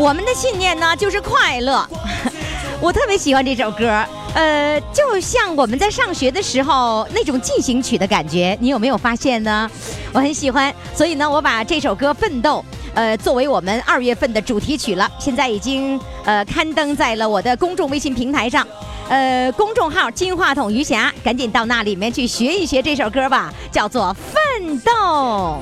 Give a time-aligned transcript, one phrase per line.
[0.00, 1.86] 我们的信念呢，就是快乐。
[2.80, 9.70] 我特别喜欢这首歌，呃，就像我们在上学的时候那种进行曲的感觉，你有没有发现呢？
[10.14, 12.64] 我很喜欢，所以呢，我把这首歌《奋斗》
[12.94, 15.06] 呃作为我们二月份的主题曲了。
[15.18, 18.66] 现在已经呃刊登在了我的公众微信平台上，
[19.10, 25.60] 呃，公众号“金话筒余霞”，赶紧到那里面去学一学这首歌吧，叫做《奋斗》。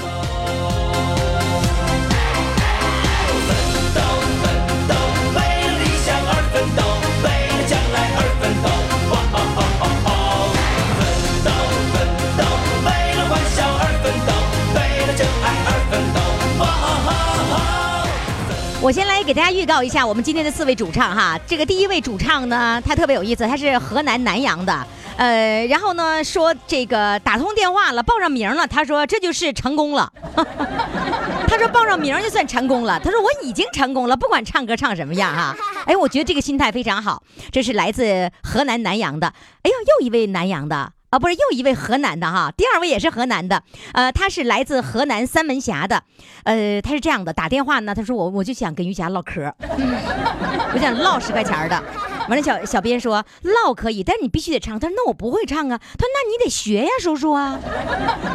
[18.80, 21.36] 我先来给大家预告一下我们今天的四位主唱哈。
[21.48, 30.12] 这个第一位主唱呢，他特别有意思，他是河南南阳的，呃，然后呢说这个打通电话了，报上名了，他说这就是成功了。
[31.48, 33.00] 他说报上名就算成功了。
[33.00, 35.56] 他说我已经成功了，不管唱歌唱什么样哈。
[35.84, 37.20] 哎，我觉得这个心态非常好。
[37.50, 39.26] 这是来自河南南阳的。
[39.26, 40.92] 哎呦，又一位南阳的。
[41.10, 43.62] 啊，不是又一位河南的哈，第二位也是河南的，
[43.94, 46.02] 呃，他是来自河南三门峡的，
[46.44, 49.50] 呃，他是这样的，打电话呢，他说我我就想跟于霞唠嗑，
[50.74, 51.82] 我想唠十块钱的，
[52.28, 57.58] 完了小小编说唠可以，但是你必须得唱，他说那我不会唱啊，他说那你得学呀，叔叔啊，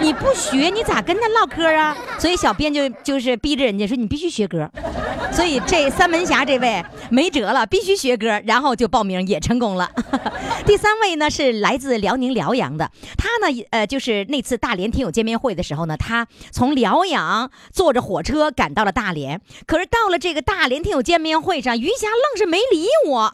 [0.02, 1.96] 你不学你咋跟他唠嗑啊？
[2.20, 4.70] 所以小编就就是逼着人家说你必须学歌，
[5.32, 9.92] 所以这三门峡这位没辙了，必须学歌，然后就报名也成功了。
[10.66, 23.34] 第三位呢是来自辽宁辽阳的，他呢，呃，就是那次大连听友见面会的时候呢，他从辽阳坐着火车赶到了大连，可是到了这个大连听友见面会上，余霞愣是没理我。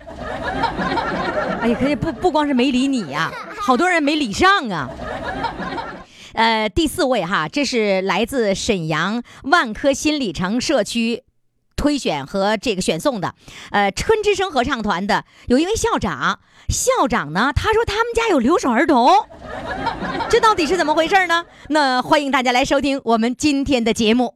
[1.61, 4.89] 哎呀，可以不不光是没理你呀，好多人没理上啊。
[6.33, 11.23] 呃，第四位哈，这是来自沈阳万科新里程社区。
[11.75, 13.35] 推选和这个选送的，
[13.71, 19.09] 呃，春之声合唱团的有一位校长，校长呢，他说他们家有留守儿童，
[20.29, 21.45] 这到底是怎么回事呢？
[21.69, 24.35] 那欢迎大家来收听我们今天的节目，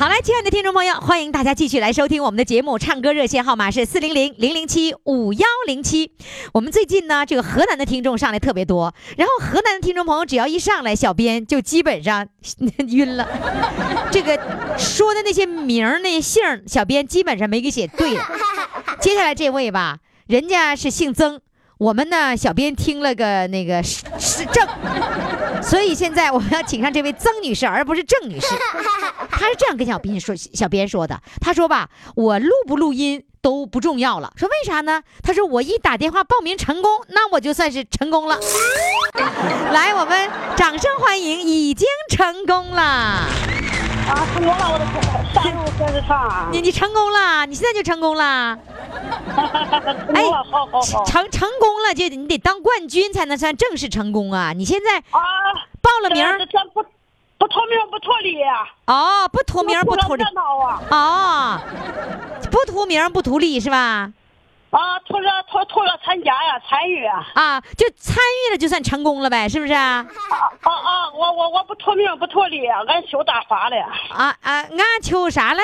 [0.00, 2.78] 好来，亲爱的听众朋友，欢迎大家继续来收听我们的节目。
[2.78, 6.10] 唱歌热线号码是四零零零零七五幺零七。
[6.54, 12.26] 我们最近呢，这个河南的听众上来特别多，然后河南的听众朋友只要一上来，小编就基本上
[12.88, 13.28] 晕了。
[14.10, 14.40] 这个
[14.78, 18.18] 说的那些名儿、那些姓儿，小编基本上没给写对。
[19.02, 21.42] 接下来这位吧，人家是姓曾，
[21.80, 24.68] 我们呢，小编听了个那个是是郑。
[25.62, 28.48] 所以现在我们要请上这位曾女士，而不是郑女士。
[29.32, 31.18] 她是这样跟小编说，小编说的。
[31.40, 34.30] 她说吧，我录不录音都不重要了。
[34.36, 35.02] 说为啥呢？
[35.22, 38.38] 她说我一打电话报名成功，那我就算是成功了。
[39.72, 42.82] 来，我们掌声欢迎已经成功了。
[42.82, 44.84] 啊，成功了，我的
[45.32, 46.50] 山路开始唱。
[46.52, 48.58] 你你成功了，你现在就成功了。
[50.14, 54.52] 哎，好好好，成成功了就你得当冠军才能算正式成功啊！
[54.54, 55.20] 你现在啊
[55.80, 56.84] 报了名，这不
[57.38, 58.66] 不脱名不脱利呀？
[58.86, 60.22] 哦，不脱名不脱利
[60.90, 60.90] 啊！
[60.90, 61.60] 哦，
[62.50, 64.12] 不脱名不脱利是吧？
[64.70, 67.26] 啊，脱了脱脱了参加呀，参与啊！
[67.34, 69.72] 啊，就参与了就算成功了呗，是不是？
[69.72, 70.06] 啊
[70.62, 71.10] 啊啊！
[71.12, 73.76] 我我我不脱名不脱利，俺求大发的。
[74.10, 75.62] 啊啊，俺求啥嘞？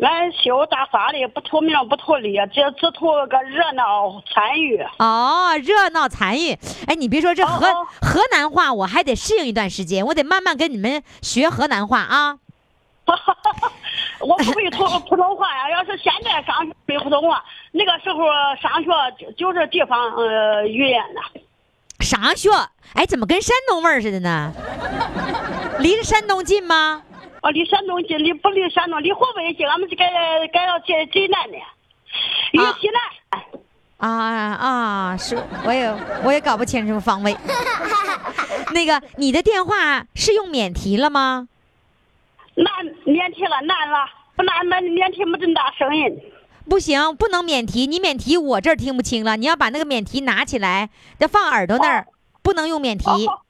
[0.00, 4.82] 俺修大发的，不图名不图利，只只图个热闹参与。
[4.98, 6.52] 哦，热闹参与。
[6.86, 7.66] 哎，你别说这河
[8.00, 12.38] 河南话，我还得适应一段时间，我得慢慢跟你们学河南话啊。
[14.20, 18.18] 我不会说普通话呀，要是现在上学普通话，那个时候
[18.60, 21.20] 上学就是地方呃语言呢。
[22.00, 22.48] 上学，
[22.94, 24.52] 哎，怎么跟山东味儿似的呢？
[25.80, 27.02] 离着山东近吗？
[27.42, 29.66] 哦，离山东近，离不离山东，离河北近。
[29.66, 30.04] 俺们是改
[30.52, 31.56] 改到济济南的，
[32.52, 33.42] 越西南。
[33.96, 35.94] 啊啊，是，我也
[36.24, 37.36] 我也搞不清什么方位。
[38.72, 41.48] 那个，你的电话是用免提了吗？
[42.54, 42.66] 难
[43.04, 44.06] 免提了，难了，
[44.36, 46.18] 不难那免提没这么大声音。
[46.68, 49.36] 不行，不能免提，你免提我这儿听不清了。
[49.36, 52.06] 你要把那个免提拿起来，得放耳朵那儿，
[52.42, 53.08] 不能用免提。
[53.26, 53.40] 哦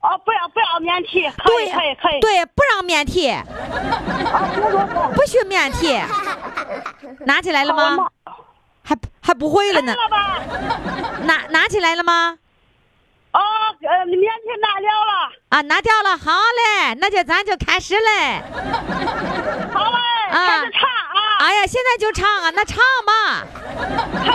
[0.00, 2.20] 哦，不要不要免提，可以可以可以。
[2.20, 3.30] 对，不让免提，
[5.14, 6.00] 不许免提。
[7.26, 8.08] 拿起来了吗？
[8.82, 9.94] 还还不会了呢？
[11.24, 12.38] 拿拿起来了吗？
[13.32, 16.16] 哦，呃，免提拿掉了，啊，拿掉了。
[16.16, 18.42] 好嘞，那就咱就开始嘞。
[19.72, 19.98] 好嘞，
[20.32, 23.44] 啊开始唱啊，哎呀，现在就唱啊，那唱吧，
[24.24, 24.32] 可以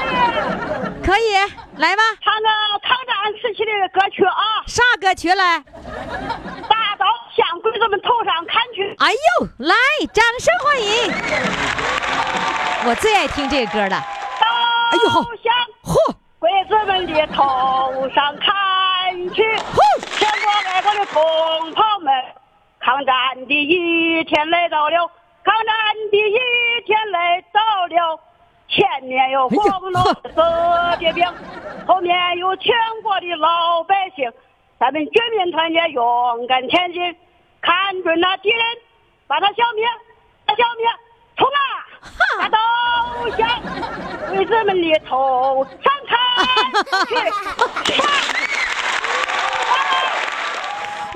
[1.06, 1.36] 可以，
[1.78, 2.02] 来吧。
[2.24, 2.50] 唱个
[2.82, 5.60] 抗战时期的歌曲啊，啥歌曲来？
[6.68, 7.06] 大刀
[7.38, 8.96] 向鬼子们头上砍去。
[8.98, 9.76] 哎呦，来，
[10.12, 11.14] 掌声欢迎！
[12.90, 13.98] 我最爱听这个歌了。
[13.98, 15.54] 哎呦刀向
[15.84, 19.44] 嚯，鬼子们的头上砍去。
[19.44, 19.78] 嚯，
[20.18, 22.12] 全国爱国的同胞们，
[22.80, 25.08] 抗战的一天来到了，
[25.44, 25.76] 抗战
[26.10, 28.20] 的一天来到了。
[28.76, 30.04] 前面有广东的
[30.36, 31.26] 色戒兵，
[31.88, 34.30] 后面有全国的老百姓，
[34.78, 37.16] 咱们军民团结，勇敢前进，
[37.62, 37.74] 看
[38.04, 38.60] 准那敌人，
[39.28, 39.88] 把他消灭，
[40.46, 40.86] 把他消灭，
[41.38, 41.88] 冲啊！
[42.38, 42.58] 大刀
[43.38, 43.48] 向
[44.30, 46.20] 鬼子们的头上砍
[47.08, 47.16] 去，
[47.96, 48.04] 杀！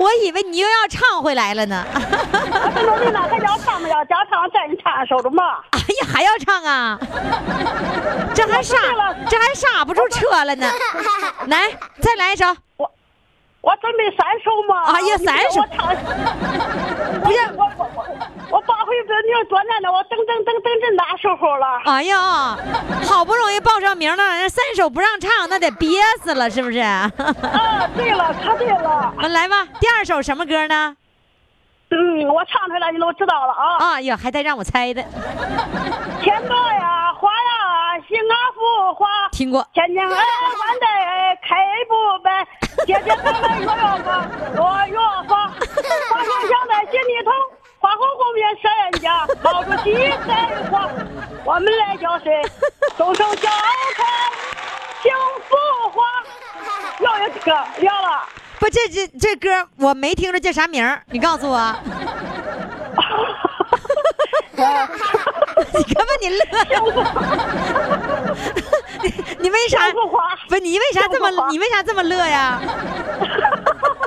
[0.00, 1.84] 我以为你又要唱回来了呢。
[2.62, 3.88] 我这努力呢，还要唱不？
[3.88, 5.58] 要叫唱，再你唱首的嘛。
[5.72, 6.98] 哎呀，还要唱啊？
[8.34, 8.76] 这还刹，
[9.28, 10.66] 这还刹不住车了呢。
[11.46, 11.70] 来，
[12.00, 12.46] 再来一首。
[12.76, 12.90] 我
[13.62, 14.92] 我准备三首嘛。
[14.92, 15.88] 哎呀三首我唱。
[17.20, 18.06] 不是我我我
[18.50, 21.80] 我八回这名多难呢，我等等等等这哪时候了？
[21.84, 22.56] 哎呀，
[23.06, 26.78] 好不容易报上名了，人三首不让唱，那得憋死了，是不是？
[26.78, 27.10] 啊，
[27.96, 29.12] 对了，可对了。
[29.28, 30.96] 来吧，第二首什么歌呢？
[31.90, 33.76] 嗯，我唱出来你都知道了啊。
[33.78, 35.02] 啊呀，还得让我猜的。
[36.20, 39.06] 天高呀，花呀，杏啊浮华。
[39.32, 39.66] 听过。
[39.74, 41.56] 千年哎，万代开
[41.88, 42.46] 不败，
[42.86, 43.68] 姐姐咱们越越
[44.04, 44.08] 发，
[44.54, 44.98] 越越
[45.28, 45.48] 发。
[46.10, 47.30] 花红想在心里头，
[47.80, 49.92] 花红后面是人家，毛主席
[50.28, 50.88] 在花，
[51.44, 52.40] 我们来叫谁？
[52.96, 53.50] 动手小
[53.96, 54.06] 看
[55.02, 55.12] 幸
[55.48, 55.56] 福
[55.90, 56.04] 花。
[57.00, 58.28] 又一个了了。
[58.60, 61.58] 不，这这这歌我没听着叫啥名儿，你告诉我。
[65.72, 66.44] 你干嘛你乐？
[69.02, 69.90] 你你为啥？
[70.48, 72.60] 不，你为啥这么你为啥这么乐呀？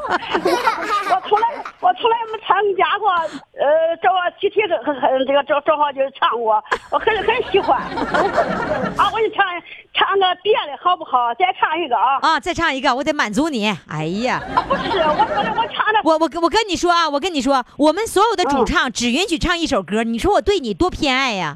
[1.13, 1.47] 我从来
[1.79, 7.79] 我从来没参加过，呃，这个集体这很这个正正好就唱过，我很很喜欢。
[8.97, 9.45] 啊，我给你唱
[9.93, 11.33] 唱个别的好不好？
[11.35, 12.19] 再唱一个啊！
[12.21, 13.67] 啊，再唱一个，我得满足你。
[13.89, 21.55] 哎呀，啊，不是，我说的我唱的我我跟我跟你说啊，我跟你说，我们所有的主唱只允许唱一首歌，你说我对你多偏爱呀？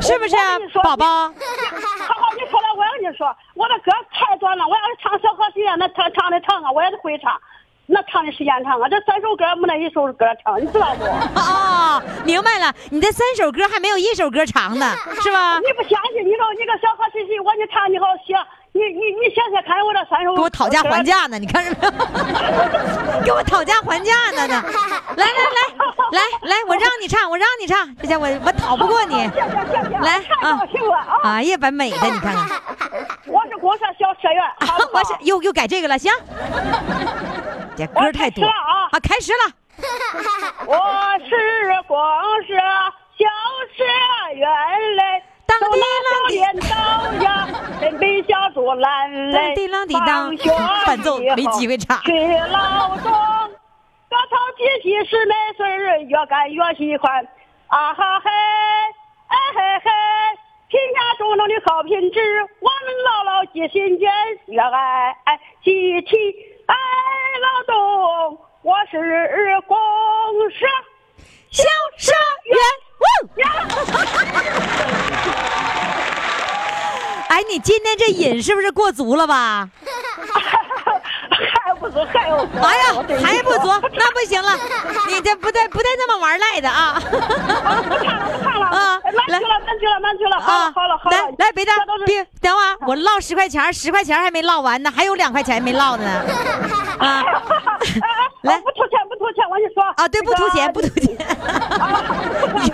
[0.00, 0.34] 是不是
[0.82, 1.06] 宝宝？
[1.06, 7.32] 好好，你说了，我要跟你说，我的歌太短了，我要是唱小河西那唱唱的长啊，我也得会唱。
[7.86, 11.04] 那唱的时间长啊，这三首歌没那一首歌长，你知道不？
[11.38, 15.58] 哦，明白了，你这三首歌还没有一首歌长呢，是吧？
[15.58, 16.24] 你不相信？
[16.24, 18.34] 你说你个小河西西，我你唱你好写，
[18.74, 23.22] 你你你想想看，我这三首给我讨价还价呢，你看着没有？
[23.24, 24.62] 给我讨价还价呢呢！
[25.16, 25.60] 来来来
[26.12, 29.26] 来来，我让你唱，我让你唱，这家伙我讨不过你。
[30.00, 30.60] 来啊！
[31.24, 32.48] 哎呀，把美的你看看，
[33.28, 34.42] 我是公社小社员，
[34.92, 36.10] 我是又又改这个了，行。
[37.76, 39.52] 这歌太多啊，开始了。
[40.66, 40.74] 我
[41.28, 41.96] 是公
[42.46, 42.54] 社
[43.18, 43.24] 小
[43.76, 43.84] 社
[44.34, 44.48] 员
[44.96, 46.74] 嘞，当手地拿小镰刀
[47.24, 47.48] 呀，
[47.80, 50.36] 身背小竹篮嘞，当地啷地当
[50.86, 52.12] 伴奏没机会唱去
[52.50, 57.26] 劳动，割草机器是每岁儿越干越喜欢，
[57.68, 58.30] 啊哈嘿，
[59.28, 59.90] 哎嘿嘿。
[60.68, 62.18] 贫下中农的好品质，
[62.60, 64.10] 我们牢牢记心间，
[64.46, 65.14] 热爱
[65.62, 66.16] 集体
[66.66, 66.74] 爱
[67.40, 68.38] 劳动。
[68.62, 69.76] 我是公
[70.48, 70.66] 社
[71.50, 71.64] 小
[77.42, 79.68] 哎，你今天这瘾是不是过足了吧？
[81.64, 82.58] 还不足，还有足。
[82.62, 82.84] 哎呀
[83.20, 84.56] 还不足，那不行了，
[85.10, 86.94] 你这不带不带这么玩赖的啊！
[86.94, 87.00] 了，
[87.82, 87.98] 不
[88.44, 91.16] 唱了，啊满去了，满去了，满去了，啊，好了，好了。
[91.16, 96.04] 来来，别的这都是别等会儿，我唠十块钱，十块钱还没唠完呢，还有两块钱没唠呢。
[96.98, 97.24] 啊，
[98.42, 99.82] 来啊不图钱，不图钱，我跟你说。
[99.96, 101.16] 啊，对，不图钱，不图钱。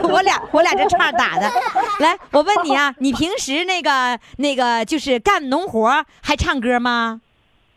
[0.11, 1.51] 我俩我俩这岔打的。
[2.01, 7.21] 来，我问你啊，你平时那个那个就是干农活还唱歌吗？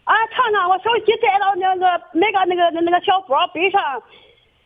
[0.05, 3.81] 啊，唱唱，我手机摘到那个那个那个那个小包背上，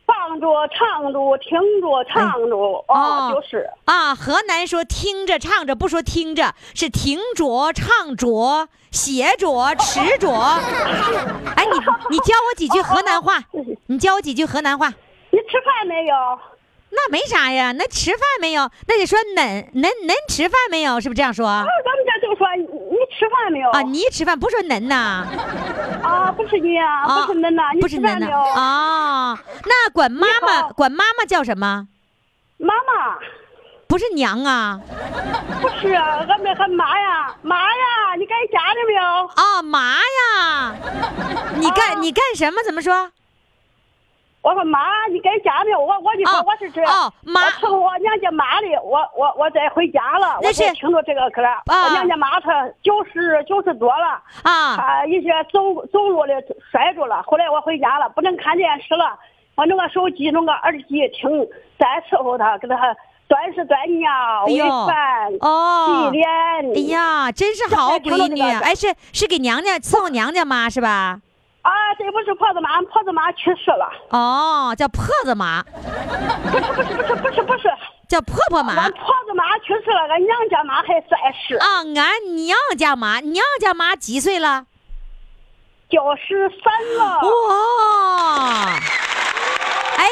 [0.06, 2.56] 放着唱着听着唱着，
[2.88, 3.70] 哦，就是。
[3.86, 10.32] 啊，河南说听着唱着，不说听着，是听着唱着写着吃着。
[10.32, 13.40] 哎，你你教我几句河南话，
[13.88, 14.88] 你教我几句河南话。
[15.32, 16.16] 你吃饭没有？
[16.92, 18.70] 那没啥呀，那吃饭没有？
[18.88, 21.00] 那得说恁恁恁吃饭没有？
[21.00, 21.46] 是不是这样说？
[21.46, 23.70] 啊，咱们家就说你你吃饭没有？
[23.72, 25.28] 啊，你吃饭不说恁呐？
[26.02, 28.38] 啊，不是你啊，不是恁呐，你不是恁没有？
[28.38, 29.38] 啊？
[29.66, 31.88] 那管妈妈管妈妈叫什么？
[32.58, 33.18] 妈妈，
[33.88, 34.80] 不是娘啊？
[35.62, 39.02] 不是啊，俺们喊妈呀，妈呀，你干家里没有？
[39.36, 40.76] 啊妈呀！
[41.58, 42.64] 你干啊你干什么？
[42.64, 43.12] 怎么说？
[44.46, 45.80] 我说妈，你改嫁没有？
[45.80, 51.42] 我我就说哦我是这，哦妈我从我娘家妈的，我我我再回家了，我才听到这个歌。
[51.66, 56.34] 我娘家妈她九十九十多了，啊她一些走走路的
[56.72, 57.24] 摔着了。
[57.24, 59.18] 后来我回家了，不能看电视了，
[59.56, 61.28] 我弄个手机，弄个耳机听，
[61.80, 62.78] 再伺候她，给她
[63.28, 66.30] 端屎端尿、喂饭、哦洗脸。
[66.30, 68.62] 哎呀，真是好闺女啊！
[68.64, 71.20] 哎，是是给娘家伺候娘家妈是吧？
[71.66, 73.90] 啊，这不是婆子妈，婆子妈去世了。
[74.10, 77.68] 哦，叫婆子妈，不是不是不是不是不是，
[78.08, 81.56] 叫婆婆妈俺婆子妈去世了，俺娘家妈还在世。
[81.56, 81.82] 啊！
[81.96, 84.68] 俺娘家妈，娘家妈几岁了？
[85.90, 87.20] 九十三了。
[87.22, 88.66] 哇！
[89.98, 90.08] 哎，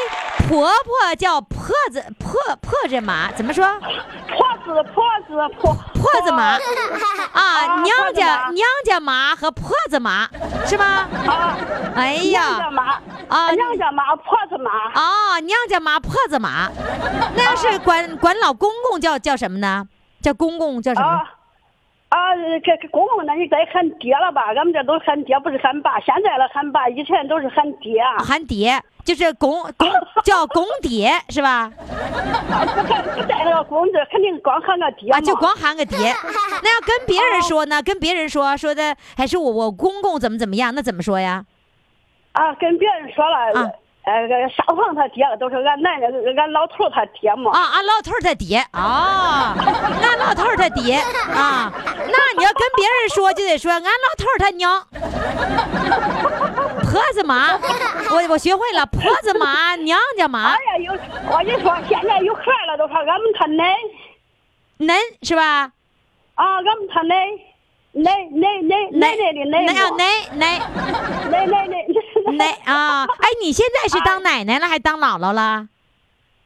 [0.48, 2.32] 婆婆叫婆子婆
[2.62, 3.66] 婆子妈，怎么说？
[3.80, 6.58] 婆子婆子婆婆子妈
[7.34, 10.28] 啊，啊娘家娘家妈和婆子妈
[10.66, 10.86] 是吗？
[11.28, 11.58] 啊，
[11.96, 12.84] 哎呀，娘家妈
[13.30, 16.70] 啊娘家妈婆子妈啊，娘家妈婆子妈，
[17.36, 19.86] 那要是管管老公公叫叫什么呢？
[20.22, 21.22] 叫公公叫什么？
[22.14, 24.44] 啊啊，这这公公那你该喊爹了吧？
[24.56, 26.00] 俺们这都喊爹，不是喊爸。
[26.00, 28.04] 现在了喊爸，以前都是喊爹。
[28.20, 29.90] 喊爹，就是公公
[30.24, 31.72] 叫公爹是吧？
[32.52, 32.66] 啊
[33.16, 35.12] 不带那个公字，肯定光喊个爹。
[35.12, 35.98] 啊，就光喊个爹。
[36.62, 37.82] 那要跟别人说呢？
[37.82, 40.74] 跟别人说说的还是我我公公怎么怎么样？
[40.76, 41.44] 那怎么说呀？
[42.34, 43.72] 啊，跟别人说了，啊
[44.06, 47.52] 呃，沙房他爹都是俺奶奶，俺老头他爹嘛。
[47.52, 50.96] 啊，俺老头他爹 啊，俺老头他爹
[51.34, 51.72] 啊，
[52.16, 54.88] 那你要跟别人说就得说俺老头儿他娘，
[56.92, 57.58] 婆子妈，
[58.12, 60.94] 我我学会了，婆子妈，娘家妈哎，呀，有
[61.32, 63.76] 我跟你说，现在有孩了，都说俺们他奶
[64.78, 65.72] 奶是吧？
[66.36, 67.16] 啊，俺们他奶
[67.94, 70.04] 奶奶奶奶奶的奶啊嘛奶
[70.36, 70.60] 奶
[71.30, 71.86] 奶奶奶
[72.38, 73.06] 奶啊！
[73.06, 75.68] 哎，你现在是当奶奶了还是当姥姥了？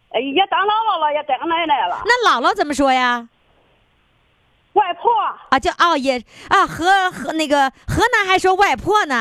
[0.09, 3.27] 哎也当姥姥了，也当奶奶了，那姥姥怎么说呀？
[4.77, 5.09] 外婆
[5.49, 9.15] 啊，叫哦也啊河河那个河南还说外婆呢。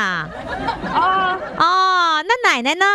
[0.93, 2.85] 啊，哦，那奶奶呢？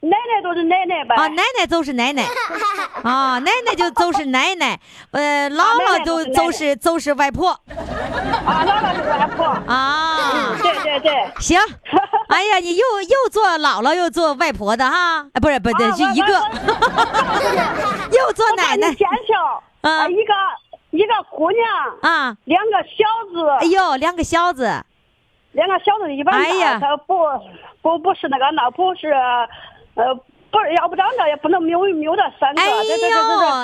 [0.00, 1.14] 奶奶都是奶奶呗。
[1.16, 2.24] 啊，奶奶都是奶奶，
[3.02, 4.78] 啊， 奶奶就都是奶奶，
[5.12, 9.44] 呃，姥姥都都是都是外婆啊，姥姥是外婆。
[9.66, 10.54] 啊。
[10.62, 11.12] 对对对。
[11.40, 11.58] 行，
[12.28, 15.26] 哎呀，你又又做姥姥又做外婆的哈？
[15.32, 16.32] 哎，不是不对，啊是一个，
[18.16, 18.94] 又做奶奶
[19.86, 20.32] 啊啊，一个
[20.90, 21.64] 一个姑娘，
[22.02, 22.36] 啊。
[22.44, 24.84] 两个小子，哎呦，两个小子，
[25.52, 27.14] 两个小子一般哎呀大，他不
[27.82, 29.10] 不不是那个那不是，
[29.94, 30.12] 呃，
[30.50, 32.74] 不是要不长这也不能没有没有这三个，哎呦。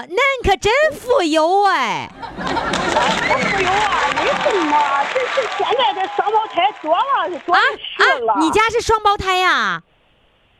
[0.08, 2.08] 恁可真富有哎！
[2.14, 4.78] 不有啊，为什么？
[5.12, 8.34] 这这现在这双胞胎多了，多啊的是了。
[8.34, 9.82] 啊，你家是双胞胎呀？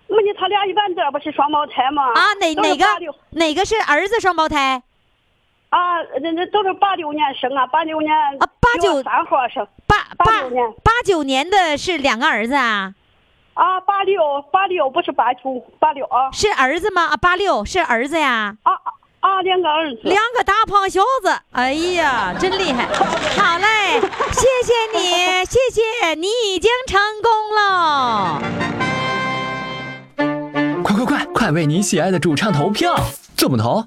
[0.08, 2.02] 那么你他俩一般这不是双胞胎吗？
[2.14, 2.84] 啊，哪哪个
[3.30, 4.82] 哪个是儿子双胞胎？
[5.72, 12.92] 啊，那那都是八六年生啊，八六年啊八九1月三号生八八六年八九年的是两个儿子啊？
[13.54, 14.20] 啊，八六
[14.52, 17.06] 八六不是八九八六啊是儿子吗？
[17.06, 18.54] 啊，八六是儿子呀？
[18.64, 18.72] 啊
[19.20, 20.00] 啊，两个儿子。
[20.04, 22.86] 两个大胖小子，哎呀，真厉害！
[23.38, 23.98] 好嘞，
[24.32, 25.00] 谢谢你，
[25.46, 28.42] 谢谢你已经成功了。
[30.84, 32.94] 快快快，快为你喜爱的主唱投票！
[33.34, 33.86] 怎么投？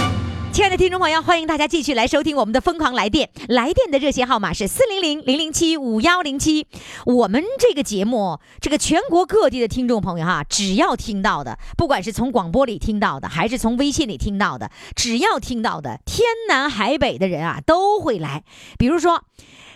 [0.53, 6.67] 亲爱的听众朋友，欢迎大家继续来收听我们的《疯狂来电》，来电的热线号码是四零零零零七五幺零七。
[7.05, 18.43] 我们这个节目，这个全国各地的听众朋友哈，只要听到的，不管是从广播里听到的，还是从微信里听到的，只要听到的，天南海北的人啊都会来。
[18.77, 19.23] 比如说，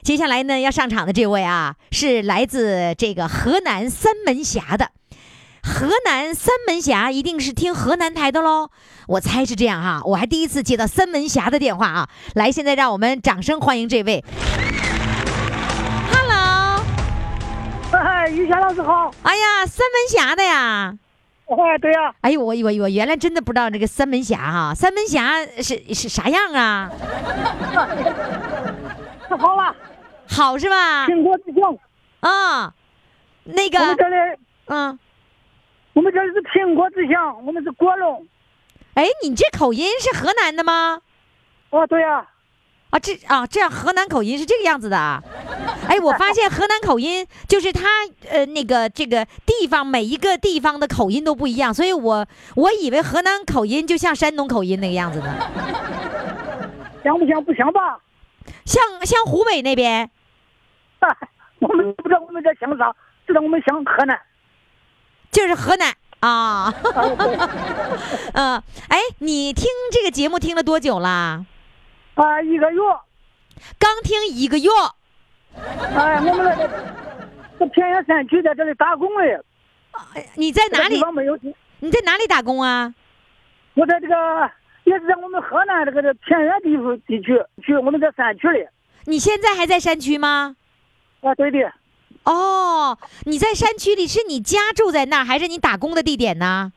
[0.03, 4.91] 接下来呢要上场的这位啊，是来自这个河南三门峡的。
[5.65, 8.69] 河南三门峡一定是听河南台的喽，
[9.07, 9.99] 我猜是这样哈。
[10.05, 12.07] 我还第一次接到三门峡的电话啊！
[12.35, 14.23] 来，现在让我们掌声欢迎这位。
[16.11, 16.85] Hello，
[17.91, 19.11] 哎，于霞老师好。
[19.23, 20.93] 哎呀，三门峡的呀！
[21.47, 26.91] 哎，对呀、哎呦，我我我原来真的不知道这个三门峡哈、三门峡是是啥样啊？
[29.27, 29.75] 太 好了，
[30.29, 31.07] 好是吧？
[31.07, 31.79] 倾国之雄。
[32.19, 32.71] 啊、
[33.45, 34.15] 那我们个这里，
[34.67, 34.99] 嗯，
[35.95, 38.27] 我们这里是苹果之乡，我们是果农。
[38.95, 40.99] 哎，你这口音是河南的吗？
[41.69, 42.27] 哦，对呀、
[42.89, 45.23] 啊，这啊，这样河南口音是这个样子的啊。
[45.87, 47.87] 哎，我发现河南口音就是它
[48.29, 55.33] 呃那个这个地方每一个地方的口音都不一样，所以我我以为河南口音就像山东口音那个样子的，
[57.05, 57.41] 像不像？
[57.41, 57.99] 不像吧？
[58.65, 60.11] 像像湖北那边
[61.59, 62.93] 我们不知道我们这像啥，
[63.25, 64.19] 知道我们像河南。
[65.35, 66.73] 就是河南啊。
[68.33, 68.55] 嗯，
[68.87, 71.45] 哎，你听这个节目听了多久啦？
[72.13, 72.79] 啊，一个月。
[73.77, 74.69] 刚听一个月。
[75.93, 76.69] 哎，我们那个
[77.59, 79.37] 在偏远山区，在这里打工嘞。
[80.35, 81.03] 你在哪里。
[81.79, 82.93] 你在哪里打工啊？
[83.73, 84.15] 我在这个
[84.85, 88.65] 也是在我们河南这个这偏远地方地区，去我们在山区里。
[89.03, 90.55] 你现在还在山区吗？
[91.19, 91.59] 啊，对的。
[92.25, 96.73] 哦，你在山区里，是你家住在那儿，还是你打工的地点呢？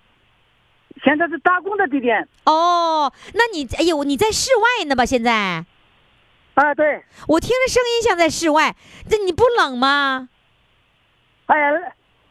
[1.05, 2.29] 现在是打工的地点。
[2.45, 5.07] 哦，那你哎呦，你在室外呢吧？
[5.07, 5.65] 现在
[6.55, 7.03] 啊，对。
[7.29, 8.75] 我听着声音像在室外，
[9.09, 10.29] 这你不冷吗？
[11.47, 11.71] 哎呀，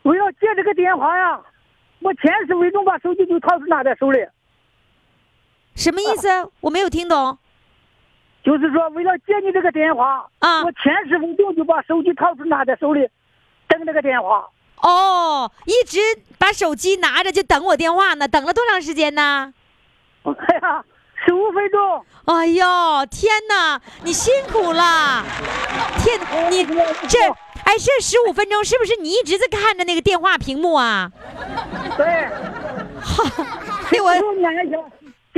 [0.04, 1.40] 我要接这个电话呀，
[2.00, 4.20] 我前十分钟把手机就掏出拿在手里，
[5.76, 6.28] 什么意思？
[6.60, 7.40] 我没有听懂
[8.48, 13.06] 就是说为了接你这个电话，啊我前十分钟就把手机掏出拿在手里，
[13.68, 14.48] 等这个电话。
[14.82, 16.00] 哦，一直
[16.40, 19.54] 把手机拿着就等我电话呢，等了多长时间呢？
[20.24, 20.82] 哎呀，
[21.26, 22.06] 十五分钟。
[22.24, 22.66] 哎呦，
[23.12, 25.26] 天哪，你辛苦了！
[26.00, 26.18] 天，
[26.50, 26.64] 你
[27.10, 27.20] 这
[27.66, 31.12] 哎，这十五分钟是不是你一直在看着那个电话屏幕啊？
[31.98, 32.06] 对，
[33.04, 33.26] 哈，
[33.92, 34.14] 给我，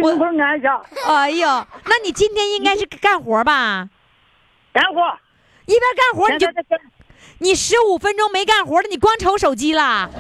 [0.02, 0.10] 我
[0.42, 1.48] 按一下，哎呦，
[1.86, 3.90] 那你今天应该是干活吧？
[4.74, 5.02] 干活。
[5.66, 6.48] 一边干活你就
[7.40, 10.10] 你十五分钟没干活了，你光瞅手机了。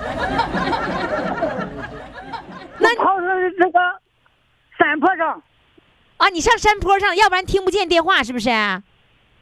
[2.77, 3.25] 那我跑到
[3.57, 3.79] 这个
[4.77, 5.41] 山坡上，
[6.17, 8.49] 啊，你上山坡上，要不然听不见电话，是不是？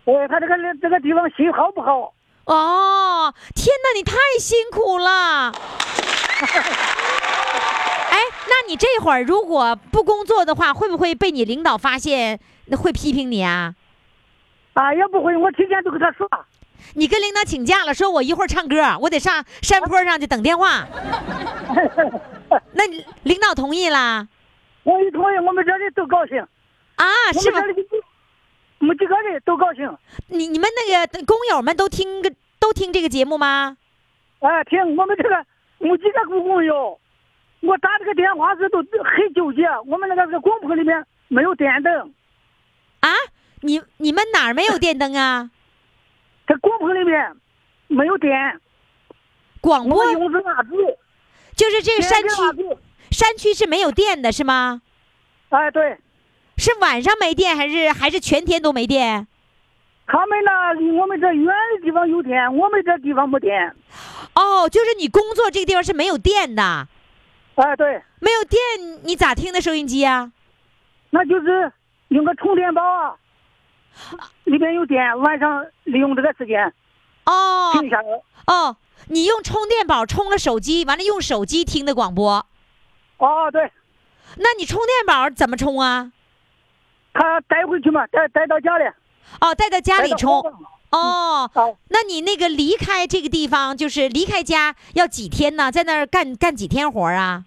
[0.06, 2.14] 对，他这个这个地方信号不好。
[2.46, 5.52] 哦，天哪，你太辛苦了。
[8.48, 13.76] 哎，那你这会儿如果不工作的话，会不会被你领导发现，那会批评你啊？
[14.74, 16.28] 啊，也不会，我提前都跟他说。
[16.94, 20.88] 你跟领导请假了，说我一会儿唱歌，我得上山坡上去等电话。
[22.74, 24.26] 那你领导同意啦？
[24.84, 26.40] 我一同意，我们这里都高兴。
[26.96, 27.76] 啊，是吗我们？
[27.76, 27.88] 这里
[28.80, 29.98] 我们几个人都高兴。
[30.28, 33.76] 你你们那个工友们都听个都听这个节目吗？
[34.40, 35.46] 哎，听我们这个，
[35.80, 36.98] 我们几个工工友，
[37.62, 39.64] 我打这个电话时都很纠结。
[39.86, 42.14] 我们那个这个工棚里面没有电灯，
[43.02, 43.10] 啊，
[43.62, 45.50] 你你们哪儿没有电灯啊？
[46.48, 47.36] 在工棚里面
[47.88, 48.32] 没有电，
[49.60, 50.76] 广播们用是蜡烛，
[51.56, 52.78] 就是这个山区，
[53.12, 54.82] 山区是没有电的，是吗？
[55.50, 55.98] 哎，对，
[56.58, 59.28] 是晚上没电，还是还是全天都没电？
[60.06, 63.76] 他们那离我们这远的地方有电，我们这地方没电。
[64.36, 66.88] 哦，就是你工作这个地方是没有电的，
[67.58, 68.60] 哎，对，没有电，
[69.04, 70.32] 你咋听的收音机啊？
[71.10, 71.72] 那就是
[72.10, 73.16] 用个充电宝啊，
[74.44, 76.72] 里边有电，晚上利用这个时间
[77.26, 78.00] 哦听一下。
[78.46, 82.46] 哦，你用充电宝充了手机，完了用手机听的广播，
[83.18, 83.72] 哦，对，
[84.36, 86.12] 那你充电宝怎么充啊？
[87.14, 88.84] 他带回去嘛，带带到家里。
[89.42, 90.44] 哦，带到家里充。
[90.90, 95.72] 哦，好，那你那个离开这个地方，就是离开家要几天呢？
[95.72, 97.44] 在那儿干干几天活啊？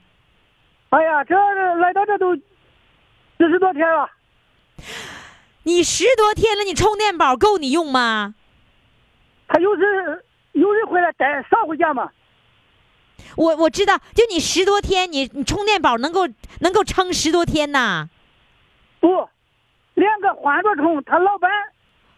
[0.90, 1.34] 哎呀，这
[1.76, 4.10] 来到这都四十多天了。
[5.62, 8.34] 你十多天了，你充电宝够你用吗？
[9.48, 12.10] 他有时有人回来带捎回家嘛。
[13.36, 16.28] 我我知道，就你十多天，你你充电宝能够
[16.60, 18.08] 能够撑十多天呐。
[19.00, 19.28] 不，
[19.94, 21.50] 两个换着充，他老板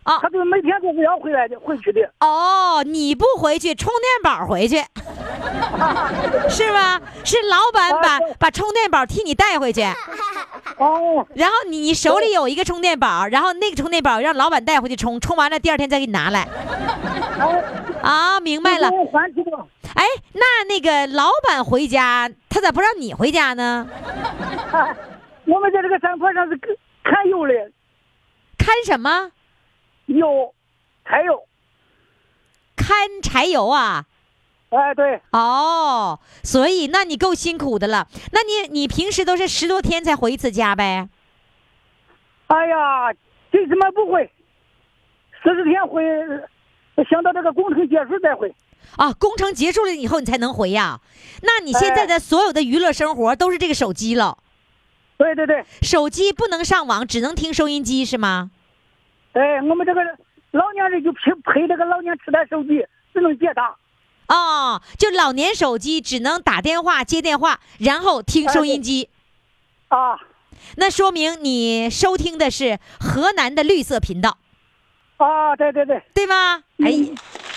[0.05, 2.01] 啊他就每天都是要回来的，回去的。
[2.21, 4.77] 哦，你不回去，充电宝回去，
[6.51, 7.01] 是吧？
[7.25, 9.83] 是老板把啊把充电宝替你带回去，
[10.79, 16.49] 哦，然后你你手里有一个充电宝，然后那个充电宝让老板带回去充，充完了第二天再给你拿来。
[17.39, 17.65] 哎，
[18.03, 18.89] 啊，明白了。
[19.95, 23.87] 哎，那那个老板回家，他咋不让你回家呢？
[24.73, 24.97] 哎，
[25.47, 27.53] 我们在这个山坡上是看看油的，
[28.59, 29.31] 看什么？
[30.13, 30.55] 油，
[31.05, 31.47] 柴油。
[32.77, 34.07] 看柴油啊？
[34.71, 38.09] 哎，对，哦，所以那你够辛苦的了。
[38.33, 41.09] 那你你平时都是十多天才回一次家呗？
[42.47, 43.13] 哎呀，
[43.51, 44.31] 这怎么不回，
[45.43, 45.51] 十？
[45.51, 46.03] 四十天回，
[47.11, 48.55] 想到这个工程结束再回。
[48.97, 51.01] 啊，工程结束了以后你才能回呀？
[51.43, 54.39] 那你现在的所有的娱乐生活都是这个手机了，
[55.19, 58.51] 对对对，手机不能上网，只能听收音机是吗？
[59.33, 60.01] 哎，我们这个
[60.51, 63.75] 老年人就配配这个老年痴呆手机，只能接打。
[64.29, 69.09] 哦，就老年手机只能打电话、接电话，然后听收音机。
[69.89, 70.19] 啊
[70.77, 74.39] 那说明你收听的是河南的绿色频道，
[75.17, 76.63] 啊，对对对，对吗？
[76.79, 76.91] 哎，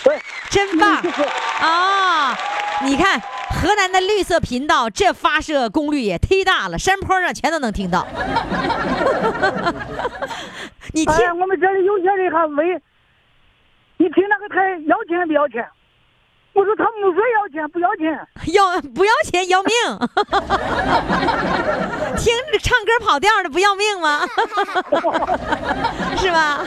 [0.02, 1.22] 对，真棒就是
[1.62, 2.36] 啊！
[2.82, 8.06] 你看河南的绿色频道，这发射功率也忒大了，山坡上全都能听到。
[10.92, 12.80] 你听哎，我们这里有些人还问，
[13.98, 15.66] 你听那个台要钱不要钱？
[16.52, 19.72] 我说他没说要钱不要钱，要不要钱要命？
[22.16, 24.26] 听着唱歌跑调的不要命吗？
[26.16, 26.64] 是吧？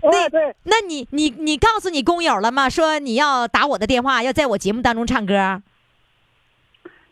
[0.00, 2.70] 对，那你你你告诉你工友了吗？
[2.70, 5.60] 说你要打我的电话，要在我节目当中唱歌。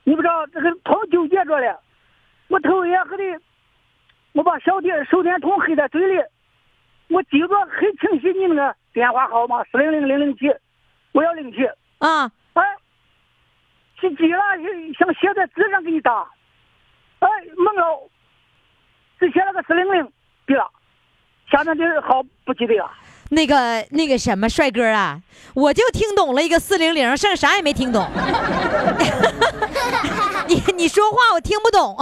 [0.08, 1.80] 你不知道这个头纠结着了，
[2.46, 3.40] 我头也黑的，
[4.34, 6.22] 我把小电手电筒黑在嘴里，
[7.08, 10.46] 我记着很清晰你那个电话号码四零零零零七，
[11.10, 11.66] 我要零七。
[11.98, 12.62] 啊，哎，
[14.00, 14.40] 记记了，
[14.96, 16.20] 想写在纸上给你打，
[17.18, 18.08] 哎，懵了，
[19.18, 20.12] 只写了个四零零，
[20.46, 20.70] 对了，
[21.50, 22.88] 下面的号不记得了。
[23.30, 25.20] 那个那个什么帅哥啊，
[25.54, 28.08] 我就听懂了一个四零零，剩下啥也没听懂。
[30.48, 31.96] 你你说话我听不懂，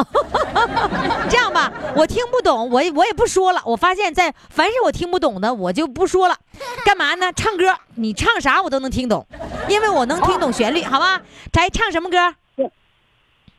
[1.30, 3.62] 这样吧，我听不懂，我也我也不说了。
[3.64, 6.37] 我发现，在凡是我听不懂的，我就不说了。
[6.84, 7.32] 干嘛呢？
[7.32, 9.26] 唱歌，你唱啥我都能听懂，
[9.68, 11.22] 因为我能听懂旋律，好吧？
[11.50, 12.18] 咱唱什么歌？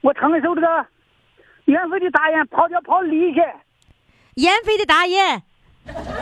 [0.01, 0.67] 我唱一首这个
[1.65, 3.41] 闫飞的大雁跑叫跑离去
[4.35, 5.41] 闫飞的大雁，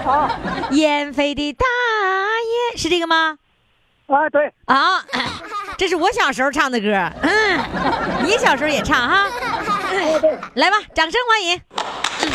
[0.05, 0.39] 啊
[0.71, 3.37] 燕飞的大雁，是这个吗？
[4.07, 5.01] 啊对，啊，
[5.77, 6.87] 这是我小时候唱的歌，
[7.21, 7.59] 嗯，
[8.23, 9.27] 你小时候也唱哈，
[10.55, 11.61] 来吧，掌声欢迎。
[12.21, 12.31] 嗯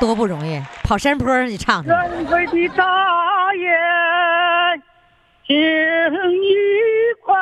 [0.00, 1.88] 多不容易，跑山坡上去唱去。
[1.88, 4.82] 袁飞的大雁，
[5.46, 6.56] 请你
[7.24, 7.32] 快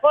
[0.00, 0.10] 快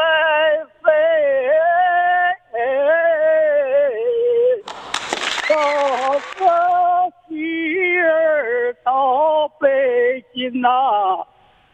[8.84, 10.70] 到北京呐、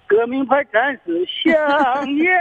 [0.08, 2.32] 革命派战士想念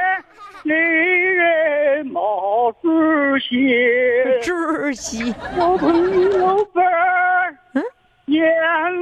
[0.64, 3.76] 历任毛主席。
[4.42, 7.82] 主席，我朋友辈儿嗯，
[8.26, 8.44] 远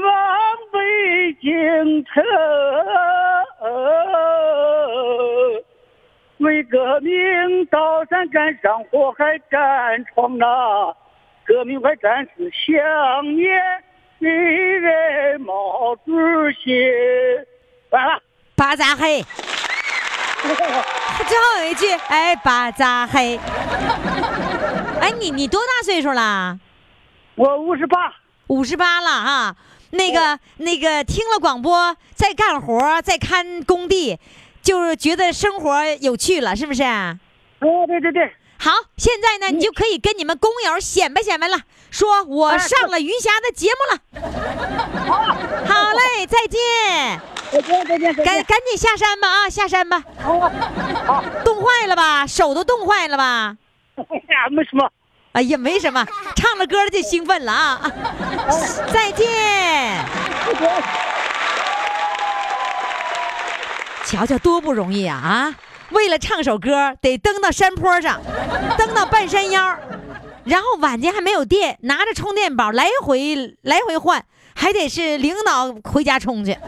[0.00, 0.12] 望
[0.72, 2.22] 北京城，
[6.38, 10.46] 为革命刀山敢上火海战闯呐！
[11.46, 13.61] 革命派战士想念
[14.18, 16.12] 历任毛主
[16.62, 16.90] 席。
[17.90, 18.20] 完了，
[18.57, 19.22] 巴扎黑，
[20.42, 23.38] 最后有一句，哎，巴扎黑。
[25.00, 26.59] 哎，你你多大岁数啦？
[27.37, 28.14] 我五十八。
[28.48, 29.57] 五十八了哈。
[29.90, 34.18] 那个那个，听了广播，在干活，在看工地，
[34.61, 36.83] 就是觉得生活有趣了，是不是？
[36.83, 38.33] 哦，对对对，
[38.64, 41.59] 好，现在呢，你就可以跟你们工友显摆显摆了，
[41.90, 43.98] 说我上了余霞的节目了。
[45.68, 47.20] 好嘞，再见，
[47.53, 48.24] 再见再见再见。
[48.24, 50.03] 赶赶紧下山吧啊，下山吧。
[50.18, 50.40] 好，
[51.05, 52.27] 好，冻坏了吧？
[52.27, 53.55] 手都冻坏了吧？
[53.98, 54.90] 哎呀，没什么。
[55.33, 56.03] 哎呀，没什么，
[56.35, 57.92] 唱了歌了就兴奋了啊！
[58.90, 60.03] 再见。
[64.07, 65.55] 瞧瞧多不容易啊啊！
[65.94, 68.20] 为了唱首歌，得登到山坡上，
[68.76, 69.76] 登到半山腰，
[70.44, 76.59] 然后晚间还没有电，拿着充电宝来回来回换，还得是领导回家充去，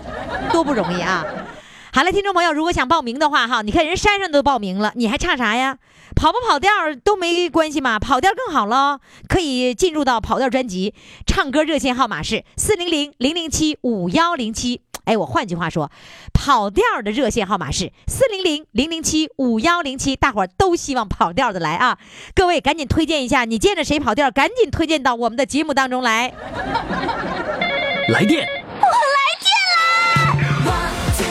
[0.53, 1.25] 多不容易啊！
[1.93, 5.79] 好了，听众朋友，如果想报名的话，哈，你看人山上都报名了，你还差啥呀？
[6.15, 6.71] 跑不跑调
[7.03, 10.95] 都没关系嘛，跑调更好喽，可以进入到跑调专辑。
[11.27, 14.83] 唱歌热线号码是四零零零零七五幺零七。
[15.07, 15.91] 哎，我换句话说，
[16.35, 20.15] 跑调的热线号码是四零零零零七五幺零七。
[20.17, 21.99] 大伙儿都希望跑调的来啊！
[22.35, 26.33] 各位赶紧推荐一下，你见着谁跑调，赶紧推荐到我们的节目当中来。
[28.11, 28.47] 来电，
[28.81, 30.77] 我来电啦！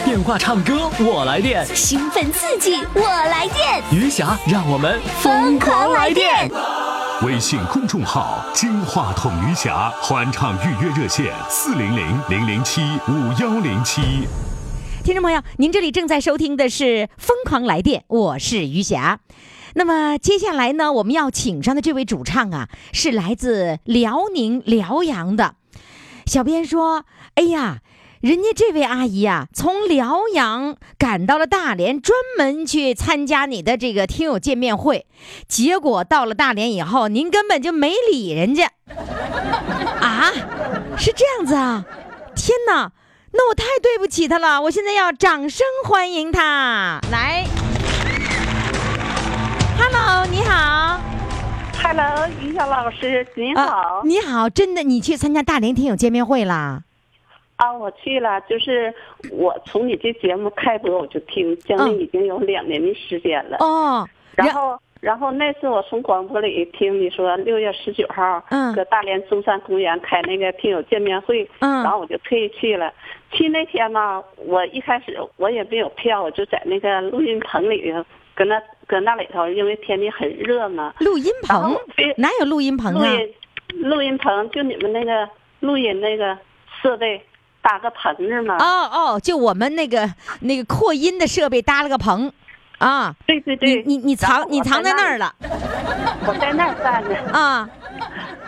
[0.05, 6.49] 电话唱歌，我来电，兴奋刺激，我来电，余霞，让我们疯狂来电！
[7.21, 14.27] 微信公众号“金话筒余霞”欢唱预约热线：四零零零零七五幺零七。
[15.01, 16.83] 听众朋友，您这里正在收听的是
[17.17, 19.21] 《疯狂来电》，我是余霞。
[19.75, 25.55] 那么接下来呢，我们要请上的这位主唱啊，是来自辽宁辽阳的。
[26.25, 27.77] 小编说：“哎呀，
[28.25, 35.05] 人家这位阿姨呀、从辽阳赶到了大连，专门去参加你的这个听友见面会，
[35.47, 38.71] 结果到了大连以后，您根本就没理人家
[40.01, 40.31] 啊？
[40.97, 41.85] 是这样子啊？
[42.35, 42.91] 天哪！
[43.33, 47.45] 那我太对不起他了，我现在要掌声欢迎他来。
[49.77, 50.99] Hello，你好。
[51.83, 54.01] Hello，于晓老师，您啊好。
[54.03, 56.81] 你好，真的，你去参加大连听友见面会啦？
[57.57, 58.93] 啊，我去了，就是
[59.31, 63.57] 我从你这节目开播我就听，将近嗯已经有两年的时间了。
[63.59, 72.91] 哦，然后，然后那次我从广播里听你说六月十九号，嗯搁大连中山公园开那个听友见面会，嗯然后我就特意去了。
[73.31, 77.93] 去那天嘛，我一开始我也没有票，我就在那个录音棚里，
[78.33, 80.93] 搁那搁那里头，因为天气很热嘛。
[80.99, 81.73] 录音棚
[82.17, 82.99] 哪有录音棚啊？
[82.99, 83.33] 录音
[83.89, 85.27] 录音棚就你们那个
[85.61, 86.37] 录音那个
[86.81, 87.21] 设备
[87.65, 88.55] 搭个棚子嘛。
[88.59, 90.07] 哦哦，就我们那个
[90.41, 92.31] 那个扩音的设备搭了个棚，
[92.77, 95.33] 啊，对对对，你你然后我藏你藏在那儿了。
[96.27, 97.67] 我在那儿站着，啊？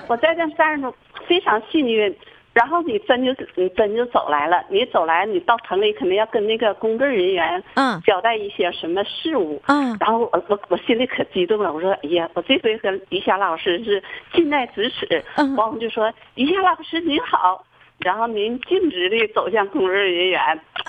[0.07, 0.93] 我在那站着，
[1.27, 2.15] 非常幸运。
[2.53, 9.61] 然后你真就你真就走来了，你走来，你到棚里肯定要跟那个工作人员嗯交代一些什么事务。
[9.67, 14.01] 嗯然后我我我心里可激动了，我说哎呀，我这回和于霞老师是
[14.33, 15.23] 近在咫尺。
[15.35, 17.63] 嗯完我就说于霞老师您好，
[17.99, 20.39] 然后您径直的走向工作人员。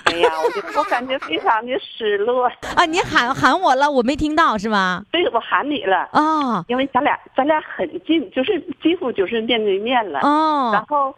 [0.04, 2.46] 哎呀， 我就我感觉非常的失落。
[2.76, 5.02] 啊，你喊喊我了，我没听到是吧？
[5.10, 6.08] 对，我喊你了。
[6.12, 10.70] 哦因为咱俩咱俩很近，就是几乎就是面对面了哦。
[10.72, 11.14] 然哦，后，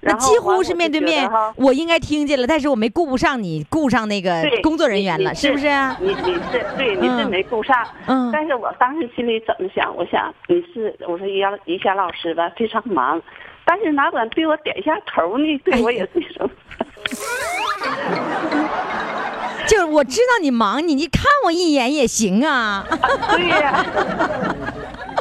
[0.00, 5.96] 那几乎是面对面哈，我应该听见了，但是我没顾不上你，顾上那个工作人员了，是不是啊？
[6.00, 7.86] 你你是对，你是嗯没顾上。
[8.06, 9.94] 嗯但是我当时心里怎么想？
[9.96, 13.20] 我想你是我说于霞于霞老师吧，非常忙，
[13.64, 15.58] 但是哪管对我点一下头呢？
[15.64, 16.50] 对我也是一种。
[19.66, 22.86] 就是我知道你忙，你你看我一眼也行啊。
[23.30, 23.84] 对呀、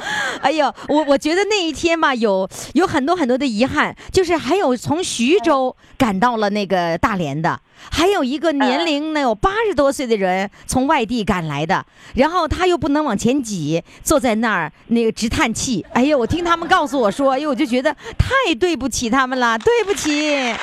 [0.41, 7.59] 哎呦，我我觉得那一天吧，有有很多很多的遗憾，就是还有从徐州赶到了那个大连的，
[7.91, 11.85] 还有一个年龄呢有八十多岁的人从外地赶来的，
[12.15, 15.85] 然后他又不能往前挤，坐在那儿那个直叹气。
[15.93, 20.53] 哎呦，我听他们告诉我说，哎呦，我就觉得太对不起他们了，对不起。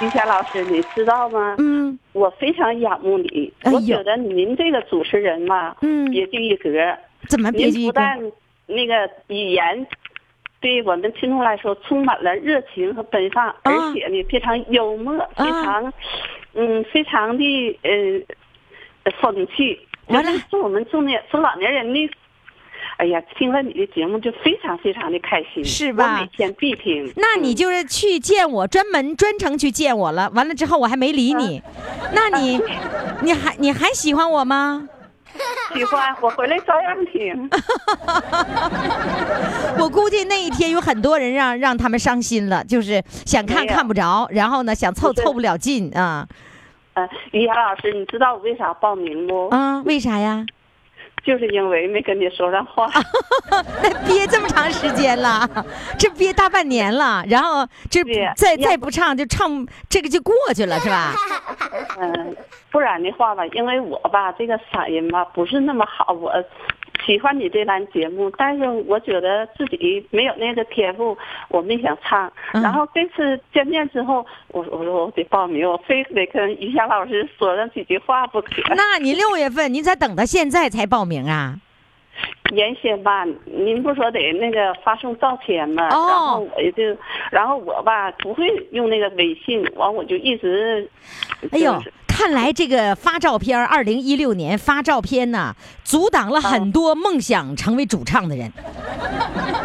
[0.00, 1.56] 于霞老师，你知道吗？
[1.58, 6.70] 嗯我非常仰慕你，我觉得您这个主持人嘛，嗯别具一格。
[7.28, 7.92] 怎么别您具一格？
[7.92, 8.32] 不但
[8.66, 9.86] 那个语言
[10.60, 15.92] 对我们听众来说充满了热情和奔放，而且呢非常幽默，非常
[16.54, 22.10] 嗯非常的呃风趣，就完了是是我们中年中老年人的。
[22.98, 27.12] 哎呀，听了你的节目就非常非常的开心，是吧我每天必听。
[27.16, 30.28] 那你就是去见我，专门专程去见我了。
[30.34, 31.62] 完了之后我还没理你，
[32.12, 32.60] 那你
[33.22, 34.88] 你还你还喜欢我吗？
[35.72, 37.48] 喜欢，我回来照样听。
[39.78, 46.26] 我估计那一天有很多人让让他们伤心了，就是想看看不着，然后呢想凑凑不了近啊
[46.94, 49.46] 呃，于霞老师，你知道我为啥报名不？
[49.50, 49.80] 啊！
[49.86, 50.44] 为啥呀？
[51.24, 52.88] 就是因为没跟你说上话。
[53.82, 55.48] 那憋这么长时间了，
[55.98, 58.02] 这憋大半年了，然后这
[58.36, 61.12] 再再不唱就唱这个就过去了 是吧？
[62.00, 62.36] 嗯，
[62.70, 66.32] 不然的话吧，因为我吧这个嗓音吧不是那么好，我
[67.08, 71.16] 喜欢你这档节目，但是我觉得自己没有那个天赋，
[71.48, 72.30] 我没想唱。
[72.52, 78.50] 嗯然后这次见面之后，我我说我得报名，我非得跟于霞老师说上几句话不可。
[78.76, 81.56] 那你六月份你咋等到现在才报名啊？
[82.52, 85.88] 原先吧，您不说得那个发送照片吗？
[85.88, 86.96] 哦然后我就，
[87.30, 90.86] 然后我吧不会用那个微信，完我就一直，
[91.52, 95.54] 哎呦就是，看来这个发照片，二零一六年发照片呢，
[95.84, 98.52] 阻挡了很多梦想成为主唱的人。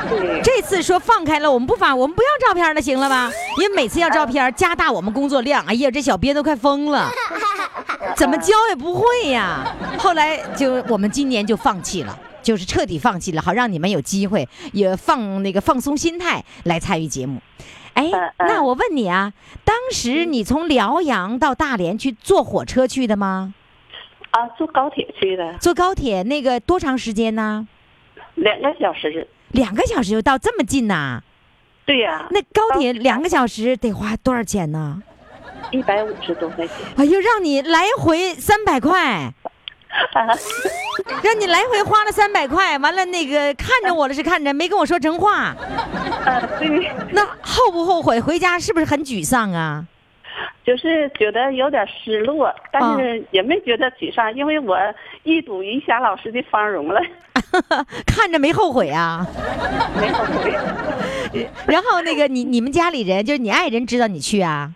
[0.07, 3.31] 对这次说放开了，我们不发，我们不要照片了，行了吧？
[3.57, 5.65] 因为每次要照片，加大我们工作量。
[5.65, 7.09] 哎呀，这小编都快疯了，
[8.15, 9.75] 怎么教也不会呀。
[9.97, 12.15] 后来就我们今年就放弃了。
[12.43, 17.41] 就是彻底放弃了，好让你们有机会也放那个放松心态来参与节目。
[17.93, 23.53] 哎那我问你啊，当时你从辽阳到大连去坐火车去的吗？
[24.31, 27.67] 啊，坐高铁去的，坐高铁那个多长时间呢？
[28.35, 29.27] 两个小时。
[29.51, 31.21] 两个小时就到，这么近呐、
[31.85, 35.03] 对呀、那高铁两个小时得花多少钱呢？
[35.69, 36.75] 一百五十多块钱。
[36.97, 39.33] 哎呦，让你来回三百块，啊，
[41.23, 45.55] 让你来回花了三百块，完了那个看着我了是看着，没跟我说真话，
[46.25, 48.19] 啊，对，那后不后悔？
[48.19, 49.85] 回家是不是很沮丧啊？
[50.65, 54.77] 就是觉得有点失落，但哦是也没觉得沮丧，因为我
[55.23, 57.01] 一睹于霞老师的芳容了，
[58.07, 59.27] 看着没后悔啊？
[59.99, 60.53] 没后悔。
[61.67, 64.71] 然后那个你你们家里人，就是你爱人知道你去啊？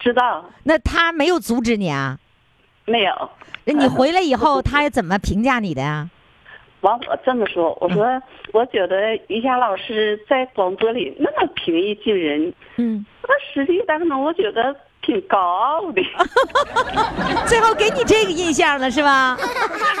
[0.00, 2.18] 知道那他没有阻止你啊？
[2.86, 3.30] 没有？
[3.64, 6.08] 那你回来以后，他怎么评价你的呀、
[6.82, 8.22] 完，我这么说，我说，嗯
[8.52, 16.00] 我觉得于霞老师在广播里那么平易近人，嗯，那实际当中我觉得挺高傲的。
[17.46, 19.36] 最后给你这个印象了是吧？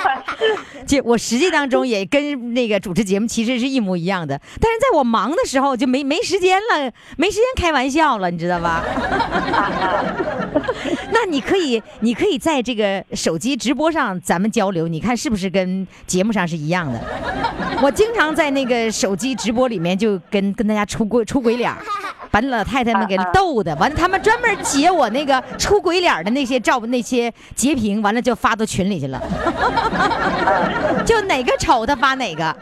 [0.86, 8.84] 这我实际当中也跟那个主持节目其实是一模一样的，但是在我忙的时候就没没时间了，没时间开玩笑了，你知道吧？
[11.12, 17.00] 那你可以，你可以在这个手机直播上咱们交流，你看是不是跟节目上是一样的？
[17.82, 21.78] 我经常在那个手机直播里面就跟跟大家出鬼出鬼脸儿。
[22.28, 29.22] 把老太太们给逗的，完了他们专门截我那个出鬼脸儿的那些照那些截屏，完了就发到群里去了，
[31.06, 32.54] 就哪个丑他发哪个。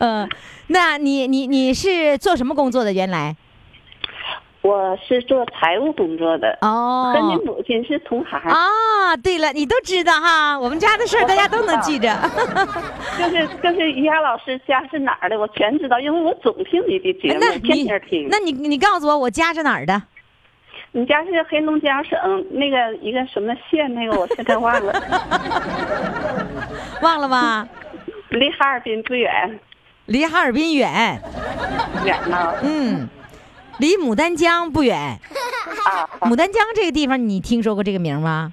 [0.00, 0.28] 嗯，
[0.66, 2.92] 那你你你是做什么工作的？
[2.92, 3.34] 原来
[4.60, 12.08] 我是做财务工作的，哦和你母亲是同行，啊，对了，你都知道哈，我们家的事儿大家都能记着。
[13.18, 18.28] 就是就是于霞老师家是哪儿的，我全知道，因为我总听你的节目那，天你天听。
[18.30, 20.02] 那你你告诉我，我家是哪儿的？
[20.92, 22.18] 你家是黑龙江省
[22.50, 23.92] 那个一个什么县？
[23.94, 25.02] 那个我现在忘了，
[27.00, 27.68] 忘了吗？
[28.30, 29.58] 离哈尔滨不远，
[30.06, 31.20] 离哈尔滨远，
[32.04, 32.54] 远呢。
[32.62, 33.08] 嗯，
[33.78, 34.96] 离牡丹江不远。
[35.84, 38.52] 啊牡丹江这个地方，你听说过这个名吗？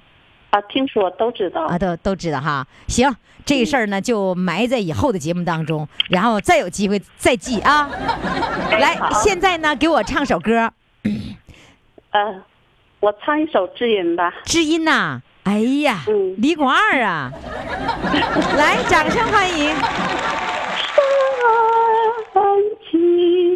[0.50, 1.66] 啊，听说都知道。
[1.66, 2.66] 啊，都都知道哈。
[2.88, 7.90] 行，这事儿呢就埋在以后的节目当中，然后再有机会再记啊。
[8.70, 10.70] 来，现在呢给我唱首歌，
[11.02, 12.42] 嗯，
[13.00, 14.32] 我唱一首《知音》吧。
[14.44, 17.30] 知音呐、哎呀，嗯李广二啊，
[18.56, 19.74] 来，掌声欢迎。
[22.32, 22.42] 山
[22.90, 23.00] 青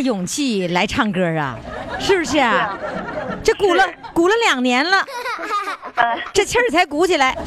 [0.00, 1.58] 大勇气来唱歌啊？
[2.00, 2.74] 是不是啊？
[3.44, 3.84] 这鼓了
[4.14, 4.96] 鼓鼓了两年了，
[5.94, 7.36] 呃，这气儿才鼓起来。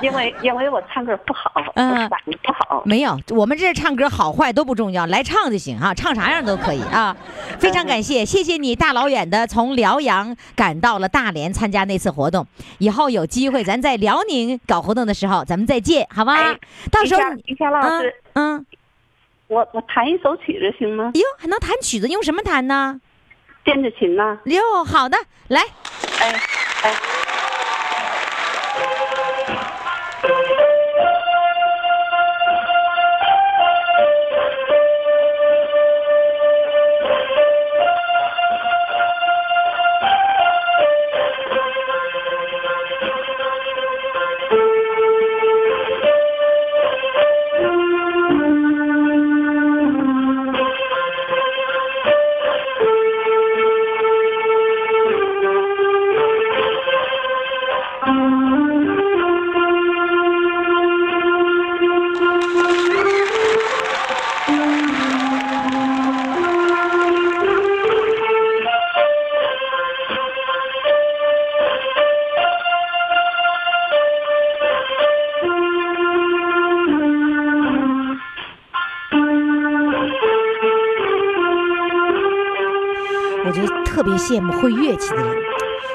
[0.00, 2.82] 因为因为我唱歌不好，嗯不好。
[2.86, 7.14] 没有，我们这唱歌好坏都不重要，来唱就行哈，唱啥样都可以啊。
[7.58, 12.46] 非常感谢，谢谢你大老远的从辽阳赶到了大连参加那次活动。
[12.78, 16.34] 以后有机会咱在辽宁搞活动的时候，咱们再见，好吗？
[16.34, 16.58] 哎
[16.90, 18.66] 到时候你于老师，嗯嗯，
[19.48, 21.10] 我我弹一首曲子行吗？
[21.14, 23.00] 哟，还能弹曲子，用什么弹呢？
[23.64, 25.18] 电子琴呐、哟，好的，
[25.48, 25.60] 来。
[26.20, 26.40] 哎
[26.82, 27.27] 哎。
[84.28, 85.26] 羡慕会乐器的人。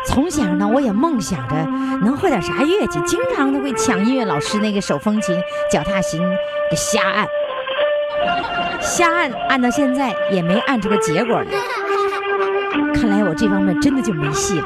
[0.07, 1.55] 从小呢，我也梦想着
[2.03, 5.39] 能会点啥乐器，经常都会抢音乐老师那个手风琴、
[5.71, 6.19] 脚踏琴
[6.69, 7.27] 给瞎按，
[8.81, 11.45] 瞎按按到现在也没按出个结果来。
[12.95, 14.65] 看来我这方面真的就没戏了。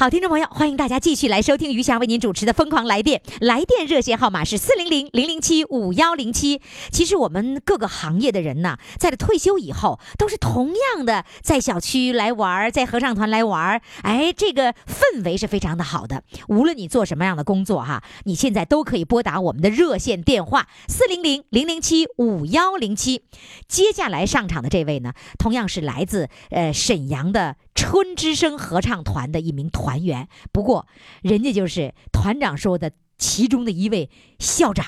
[0.00, 6.62] 好，听众朋友，欢迎大家继续来收听余霞为您主持的《疯狂来电》，来电热线号码是四零零零零七五幺零七。
[6.92, 16.22] 其实我们各个行业的人呢，在退休以后，都是同样的在小区来玩，在合唱团来玩，哎，这个氛围是非常的好的。
[16.46, 23.24] 无论你做什么样的工作哈，你现在都可以拨打我们的热线电话四零零零零七五幺零七。
[23.66, 30.88] 接下来上场的这位呢，同样是来自呃沈阳的春之声合唱团的一名团员，不过
[31.22, 34.10] 人家就是团长说的其中的一位
[34.40, 34.84] 校长。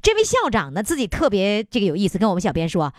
[0.00, 2.94] 这位校长呢，自己特别这个有意思，跟我们小编说。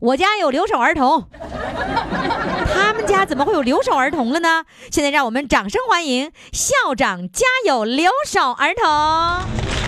[0.00, 4.64] 我家有留守儿童， 他们家怎么会有留守儿童了呢？
[4.90, 9.81] 现在让我们掌声欢迎校长家有留守儿童。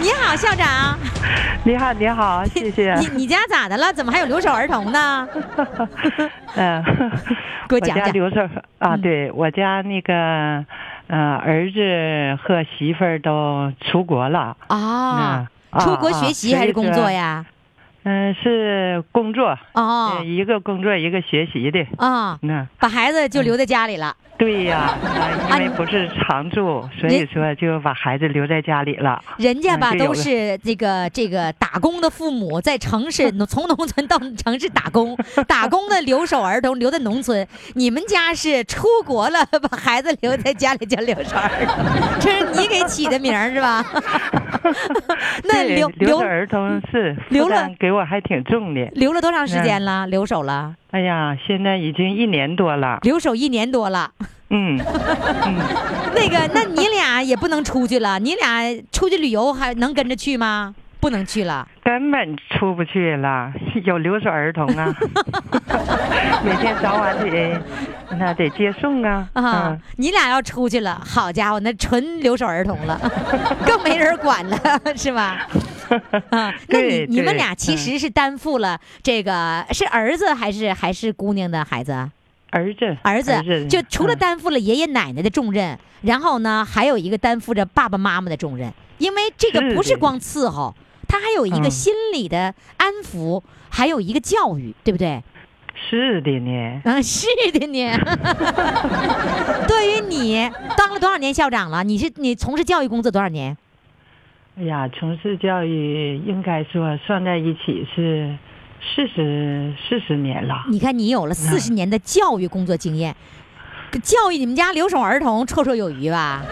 [0.00, 0.98] 你好，校长。
[1.62, 2.94] 你好，你好，谢谢。
[2.94, 3.92] 你你家咋的了？
[3.92, 5.28] 怎么还有留守儿童呢？
[6.56, 8.06] 嗯，我给我讲讲。
[8.06, 8.40] 家留守
[8.78, 10.64] 啊，嗯对我家那个
[11.08, 14.56] 呃儿子和媳妇儿都出国了。
[14.68, 17.10] 啊，嗯出国学习还是工作？
[17.10, 17.44] 呀？
[18.02, 19.58] 嗯、是工作。
[19.74, 21.86] 哦呃一个工作，一个学习的。
[21.98, 24.16] 啊，那把孩子就留在家里了。
[24.40, 29.22] 对呀、啊 因为不是常住，所以说就把孩子留在家里了。
[29.36, 35.14] 人家吧都是这个这个打工的父母，在城市 从农村到城市打工，
[35.46, 37.46] 打工的留守儿童留在农村。
[37.74, 41.84] 你们家是出国了，把孩子留在家里叫留守儿童，
[42.18, 43.84] 这是你给起的名儿是吧？
[45.44, 48.86] 那留留留守儿童是留了给我还挺重的。
[48.94, 50.06] 留了多长时间了？
[50.06, 52.98] 留守了，哎呀，现在已经一年多了。
[53.02, 54.10] 留守一年多了。
[54.50, 54.76] 嗯，
[56.14, 60.74] 那个，那你俩也不能出去了，你俩出去旅游还能跟着去吗？
[61.00, 61.66] 不能去了。
[61.82, 63.50] 根本出不去了，
[63.84, 64.94] 有留守儿童啊，
[66.44, 67.58] 每天早晚得
[68.18, 69.26] 那得接送啊。
[69.32, 73.00] 啊，嗯你俩要出去了，好家伙，那纯留守儿童了，
[73.64, 74.58] 更没人管了，
[74.94, 75.46] 是吧？
[76.30, 82.10] 啊，那你你们俩其嗯实是担负了这个是儿子还是还是姑娘的孩子啊？
[82.50, 90.74] 儿子，儿子就除了嗯担负了爷爷奶奶的重任，然后呢，还有一个担负着爸爸妈妈的重任，因为这个不是光伺候，
[91.06, 95.22] 他还有一个嗯心理的安抚，还有一个教育，对不对？
[95.88, 97.96] 是的呢，嗯，是的呢。
[99.66, 101.84] 对于你当了多少年校长了？
[101.84, 103.56] 你是你从事教育工作多少年？
[104.60, 108.36] 哎呀，从事教育应该说算在一起是
[108.94, 110.64] 四十四十年了。
[110.68, 113.16] 你看，你有了四十年的教育工作经验，
[114.02, 116.42] 教育你们家留守儿童绰绰有余吧？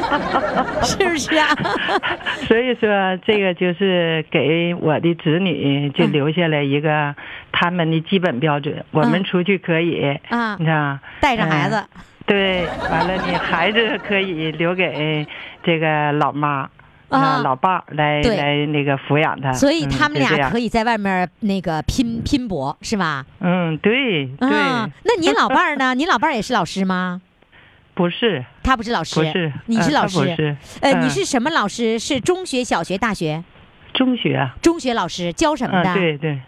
[0.82, 1.48] 是不是啊？
[2.48, 7.14] 所以说，这个就是给我的子女就嗯留下了一个
[7.52, 8.82] 他们的基本标准。
[8.90, 15.26] 我们出去可以，啊你，知道，带着孩子嗯，对，完了你孩子可以留给
[15.62, 16.70] 这个老妈。
[17.14, 23.24] 啊那老爸来来那个抚养他，所以他们俩可以，在外面那个拼拼搏，是吧？
[23.40, 25.94] 嗯，对对，啊，那你老伴儿呢？
[25.94, 27.20] 你老伴儿也是老师吗？
[27.94, 30.18] 不是他不是老师，不是，你是老师。
[30.18, 31.96] 不是，呃，你嗯是什么老师？
[31.98, 33.44] 是中学、小学、大学？
[33.92, 35.94] 中学，中学老师教什么嗯，的？
[35.94, 36.40] 对对，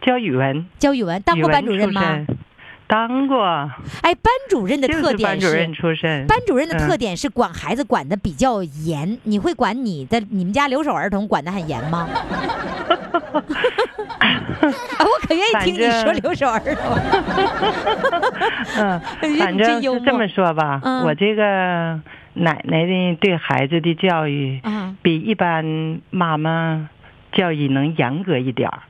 [0.00, 1.20] 教语文，教语文。
[1.20, 2.24] 当过班主任吗？
[2.86, 3.42] 当过，
[4.02, 6.26] 哎，班主任的特点是班主任出身。
[6.26, 12.08] 班主任的特嗯点是管孩子管的比较严，你会管你的你们家留守儿童管得很严吗？
[14.64, 16.96] 啊，我可愿意听你说留守儿童。
[18.78, 22.00] 嗯，你反正是这么说吧，嗯我这个
[22.34, 26.88] 奶奶的对孩子的教育，啊，比一般妈妈
[27.32, 28.80] 教育能严格一点儿。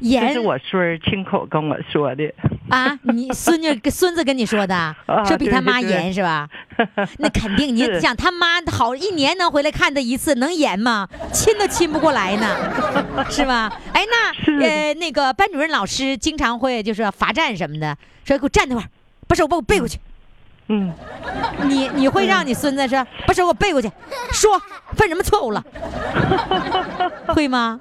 [0.00, 2.32] 这严是我孙儿亲口跟我说的。
[2.68, 2.98] 啊！
[3.02, 6.48] 你 孙女孙子跟你说的，啊说比他妈严是吧？
[7.18, 11.08] 那肯定，你想他妈好一年能回来看他一次，能严吗？
[11.32, 13.72] 亲都亲不过来呢， 是吧？
[13.92, 18.88] 哎，那是呃，那个班主任老师经常会就是罚站什么的，说给我站那块儿，
[19.28, 19.98] 把手给我背过去。
[19.98, 20.00] 嗯，
[20.68, 23.90] 你你会让你孙子说把手给我背过去，
[24.32, 24.60] 说
[24.94, 25.64] 犯什么错误了？
[27.28, 27.80] 会吗？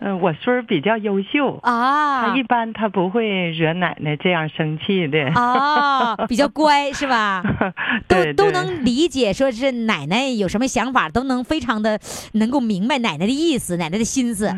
[0.00, 5.18] 嗯，我孙儿比较优秀，啊他一般他不会惹奶奶这样生气的。
[5.40, 7.42] 啊，比较乖 是吧？
[8.08, 12.00] 都都能理解，说是奶奶有什么想法，都能非常的
[12.32, 14.52] 能够明白奶奶的意思，奶奶的心思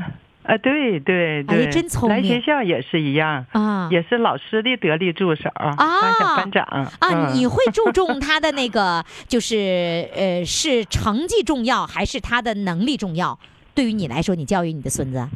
[0.44, 6.92] 啊，对对对，来真聪明学校也是一样，啊也是老师的得力助手，啊当小班长啊！
[7.00, 13.38] 嗯你会 注重他的那个，就是呃，是成绩重要还是他的能力重要？
[13.74, 15.26] 对于你来说，你教育你的孙子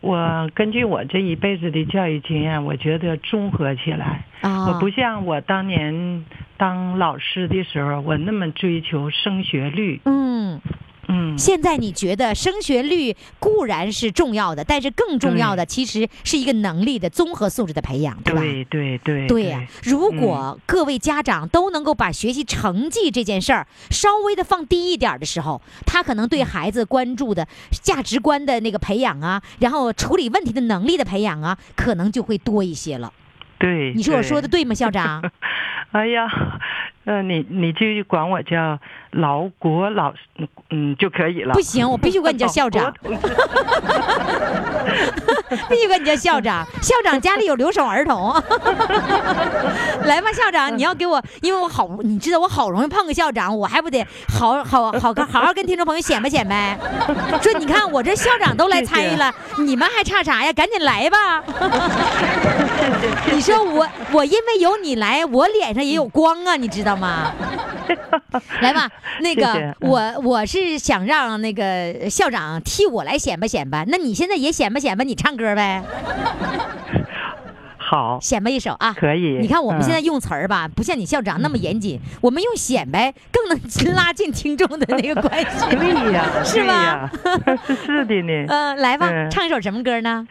[0.00, 6.24] 我根据我这一辈子的教育经验，我觉得综合起来，啊，我不像我当年
[6.56, 10.00] 当老师的时候，我那么追求升学率。
[10.04, 10.37] 嗯。
[11.08, 18.40] 嗯，现在你觉得升学率固然是重要的，但是更重要的其实是一个能力的综合素质的培养，对吧？
[18.40, 33.12] 对对对对呀、如果各位家长都能够把学习成绩这件事儿稍微的放低一点儿的时候，他可能对孩子关注的价值观的那个培养啊，然后处理问题的能力的培养啊，可能就会多一些了。
[33.58, 35.22] 对，你说我说的对吗，校长？
[35.90, 36.28] 哎呀，
[37.08, 38.78] 呃，你你就管我叫
[39.12, 40.18] 老国老师，
[40.68, 41.54] 嗯就可以了。
[41.54, 42.92] 不行，我必须管你叫校长，
[45.70, 46.66] 必须管你叫校长。
[46.82, 48.34] 校长家里有留守儿童，
[50.04, 56.78] 来吧，校长，你要给我，因为我好，你知道我好容易碰个校长，我还不得好好好好好跟听众朋友显摆显摆，
[57.40, 60.52] 说你看我这校长都来参与了，你们还差啥呀？
[60.52, 61.42] 赶紧来吧！
[63.32, 66.97] 你说我我因为有你来，我脸上也有光啊，你知道吗？
[68.60, 68.88] 来吧，
[69.20, 75.82] 那个我我是想让那个校长替我来显摆显摆，那你现在也显摆显摆，你唱歌呗，
[77.78, 78.92] 好，显摆一首啊。
[78.92, 79.38] 可以。
[79.40, 85.64] 你看我们嗯现在用词儿吧，不像你校长那么严谨，我们用显摆更能拉近听众的那个关系。
[85.76, 87.10] 对呀，是对吧？
[87.66, 88.44] 是是的呢。
[88.48, 90.26] 嗯、来吧，嗯唱一首什么歌呢？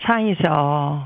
[0.00, 0.98] 唱一首，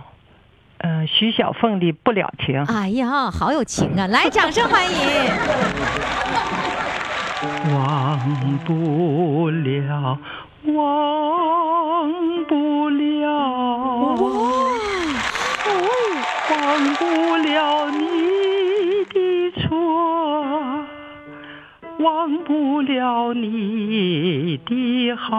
[0.78, 2.54] 呃，徐小凤的《不了情》。
[2.72, 4.06] 哎呀，好有情啊！
[4.06, 4.96] 来，掌声欢迎。
[7.72, 8.18] 忘
[8.64, 10.18] 不了，
[10.66, 13.28] 忘不了，
[16.50, 17.04] 忘不
[17.36, 18.02] 了你
[19.12, 19.76] 的错，
[21.98, 25.38] 忘不了你的好。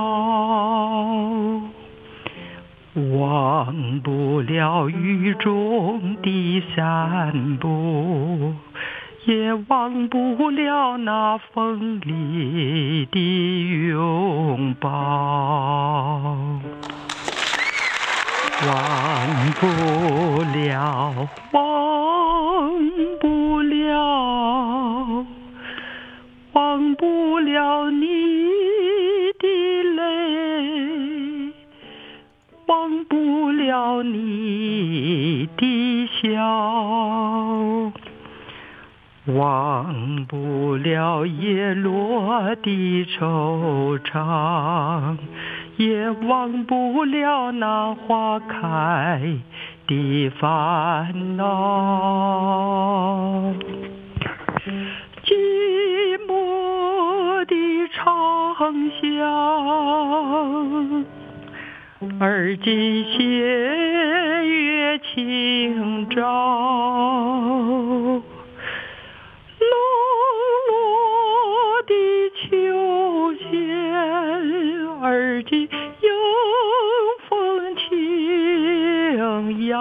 [3.17, 8.53] 忘不了雨中的散步，
[9.25, 14.89] 也忘不了那风里的拥抱，
[18.67, 19.67] 忘不
[20.57, 21.59] 了，忘
[23.19, 25.25] 不了，
[26.53, 28.05] 忘不了你
[32.69, 36.29] 忘不了你的笑。
[39.33, 45.17] 忘不了叶落的惆怅，
[45.77, 49.19] 也忘不了那花开
[49.87, 51.45] 的烦恼。
[55.25, 55.33] 寂
[56.27, 57.55] 寞的
[57.93, 58.05] 长
[59.01, 61.05] 巷，
[62.17, 63.19] 而今斜
[64.45, 66.21] 月清照。
[69.59, 69.69] 冷
[70.69, 70.71] 落
[71.85, 71.93] 的
[72.39, 73.47] 秋千，
[75.01, 75.67] 而今迎
[77.27, 79.75] 风轻摇。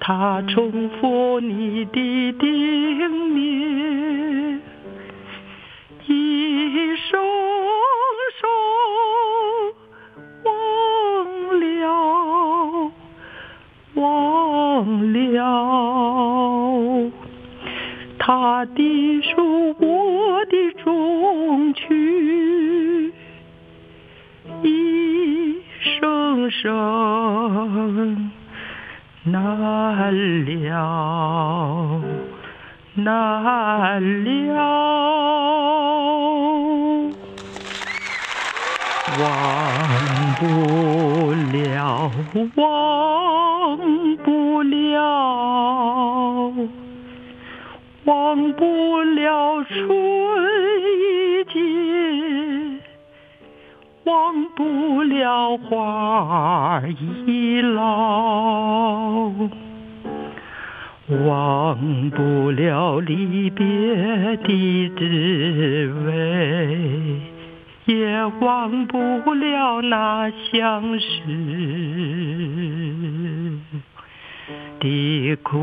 [0.00, 2.98] 它重复你的叮
[3.34, 3.49] 咛，
[18.22, 20.52] 他的书，我的
[20.84, 23.14] 衷曲，
[24.62, 28.30] 一声声
[29.24, 29.40] 难
[30.44, 32.02] 了，
[32.94, 34.60] 难了。
[39.18, 39.24] 忘
[40.38, 40.44] 不
[41.56, 42.10] 了，
[42.56, 42.56] 忘
[44.18, 44.28] 不
[44.62, 46.52] 了，
[48.10, 49.78] 忘不了春
[50.98, 52.80] 已尽，
[54.02, 59.30] 忘不了花已老。
[61.24, 63.64] 忘不了离别
[64.36, 67.20] 的滋味，
[67.84, 68.98] 也忘不
[69.34, 71.22] 了那相识
[74.80, 75.58] 的苦。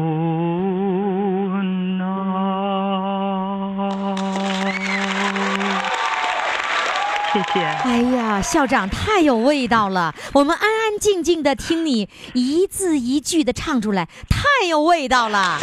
[7.34, 7.66] 谢谢。
[7.66, 10.16] 哎呀，校长太有味道了！
[10.34, 15.60] 我们安安静静的听你一字一句的唱出来，太有味道了。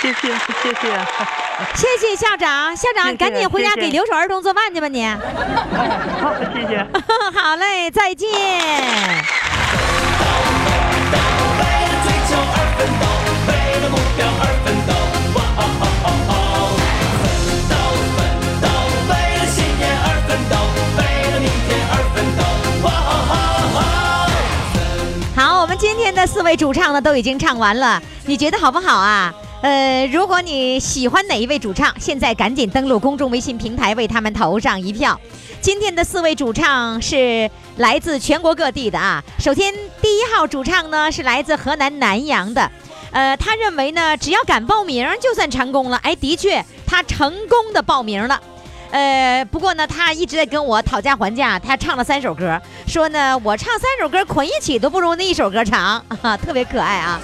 [0.00, 1.06] 谢谢谢谢，
[1.74, 5.04] 谢谢校长，校长赶紧回家给留守儿童做饭去吧你。
[5.06, 6.86] 好谢谢。
[7.40, 8.28] 好嘞，再见。
[26.26, 29.32] 四位主唱呢都已经唱完了，你觉得好不好啊？
[29.62, 35.18] 呃，如果你喜欢哪一位主唱，现在赶紧登录公众微信平台为他们投上一票。
[35.60, 39.22] 今天的四位主唱是来自全国各地的啊。
[39.38, 39.72] 首先，
[40.02, 42.70] 第一号主唱呢是来自河南南阳的，
[43.12, 45.96] 呃，他认为呢，只要敢报名就算成功了。
[45.98, 48.40] 哎，的确，他成功的报名了。
[48.90, 51.58] 呃，不过呢，他一直在跟我讨价还价。
[51.58, 57.20] 他唱了三首歌，说呢，我唱三首歌捆一起都不如那一首歌长，啊，特别可爱啊。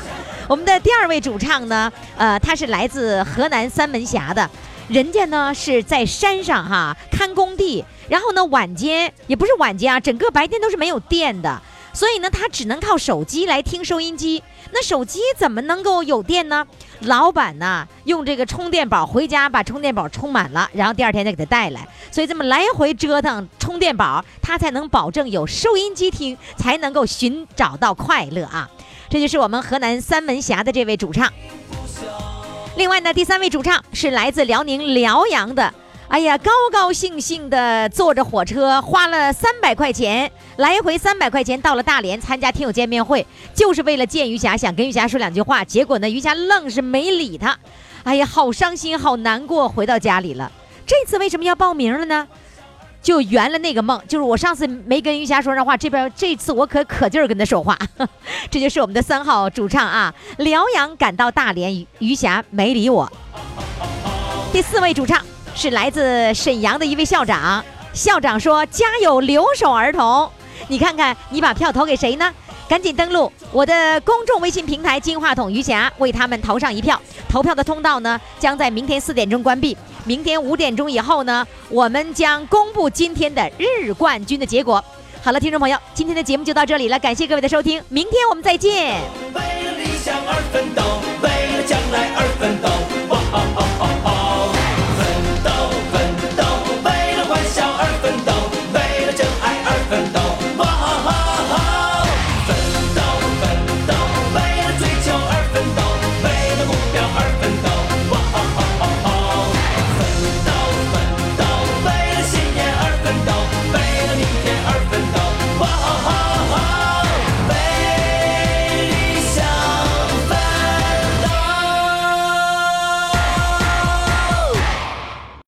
[0.49, 4.51] 我们的第二位主唱呢，呃，他是来自河南三门峡的，
[4.89, 11.63] 人家呢是在山上哈看工地，然后呢晚间也不是晚间啊，整个白天都是没有电的，
[11.95, 14.43] 所以呢他只能靠手机来听收音机。
[14.75, 16.67] 那手机怎么能够有电呢？
[17.01, 28.69] 老板呢用这个充电宝回家把充电宝充满了，然后第二天再给他带来，所以这么来回折腾充电宝，他才能保证有收音机听，才能够寻找到快乐啊。
[29.11, 31.31] 这就是我们河南三门峡的这位主唱。
[32.77, 35.75] 另外呢，第三位主唱是来自辽宁辽阳的。
[36.13, 45.65] 哎呀，高高兴兴的坐着火车，花了三百块钱，来回三百块钱到了大连参加听友见面会，就是为了见余霞，想跟余霞说两句话。
[45.65, 47.59] 结果呢，余霞愣是没理他。
[48.03, 49.67] 哎呀，好伤心，好难过。
[49.67, 50.53] 回到家里了，
[50.87, 52.29] 这次为什么要报名了呢？
[53.01, 57.79] 就圆了那个梦，就是我上次没跟余霞说上话，这边这次我可可劲儿跟他说话，
[58.51, 60.15] 这就是我们的三号主唱啊。
[60.37, 63.11] 辽阳赶到大连，余霞没理我。
[64.53, 65.19] 第四位主唱
[65.55, 70.29] 是来自沈阳的一位校长，校长说家有留守儿童，
[70.69, 72.33] 你看看你把票投给谁呢？
[72.69, 76.99] 赶紧登录我的公众微信平台“金话筒余霞”，为他们投上一票。
[77.29, 79.77] 投票的通道呢，将在明天四点钟关闭。
[80.05, 84.83] 明天五点钟以后呢，我们将公布今天的日冠军的结果。
[85.23, 89.01] 好了，听众朋友，今天的节目就到这里了，感谢各位的收听，明天我们再见。
[89.35, 90.83] 为了理想而奋斗，
[91.21, 92.69] 为了将来而奋斗，
[93.11, 94.12] 哇哦哦哦
[99.93, 100.22] 爱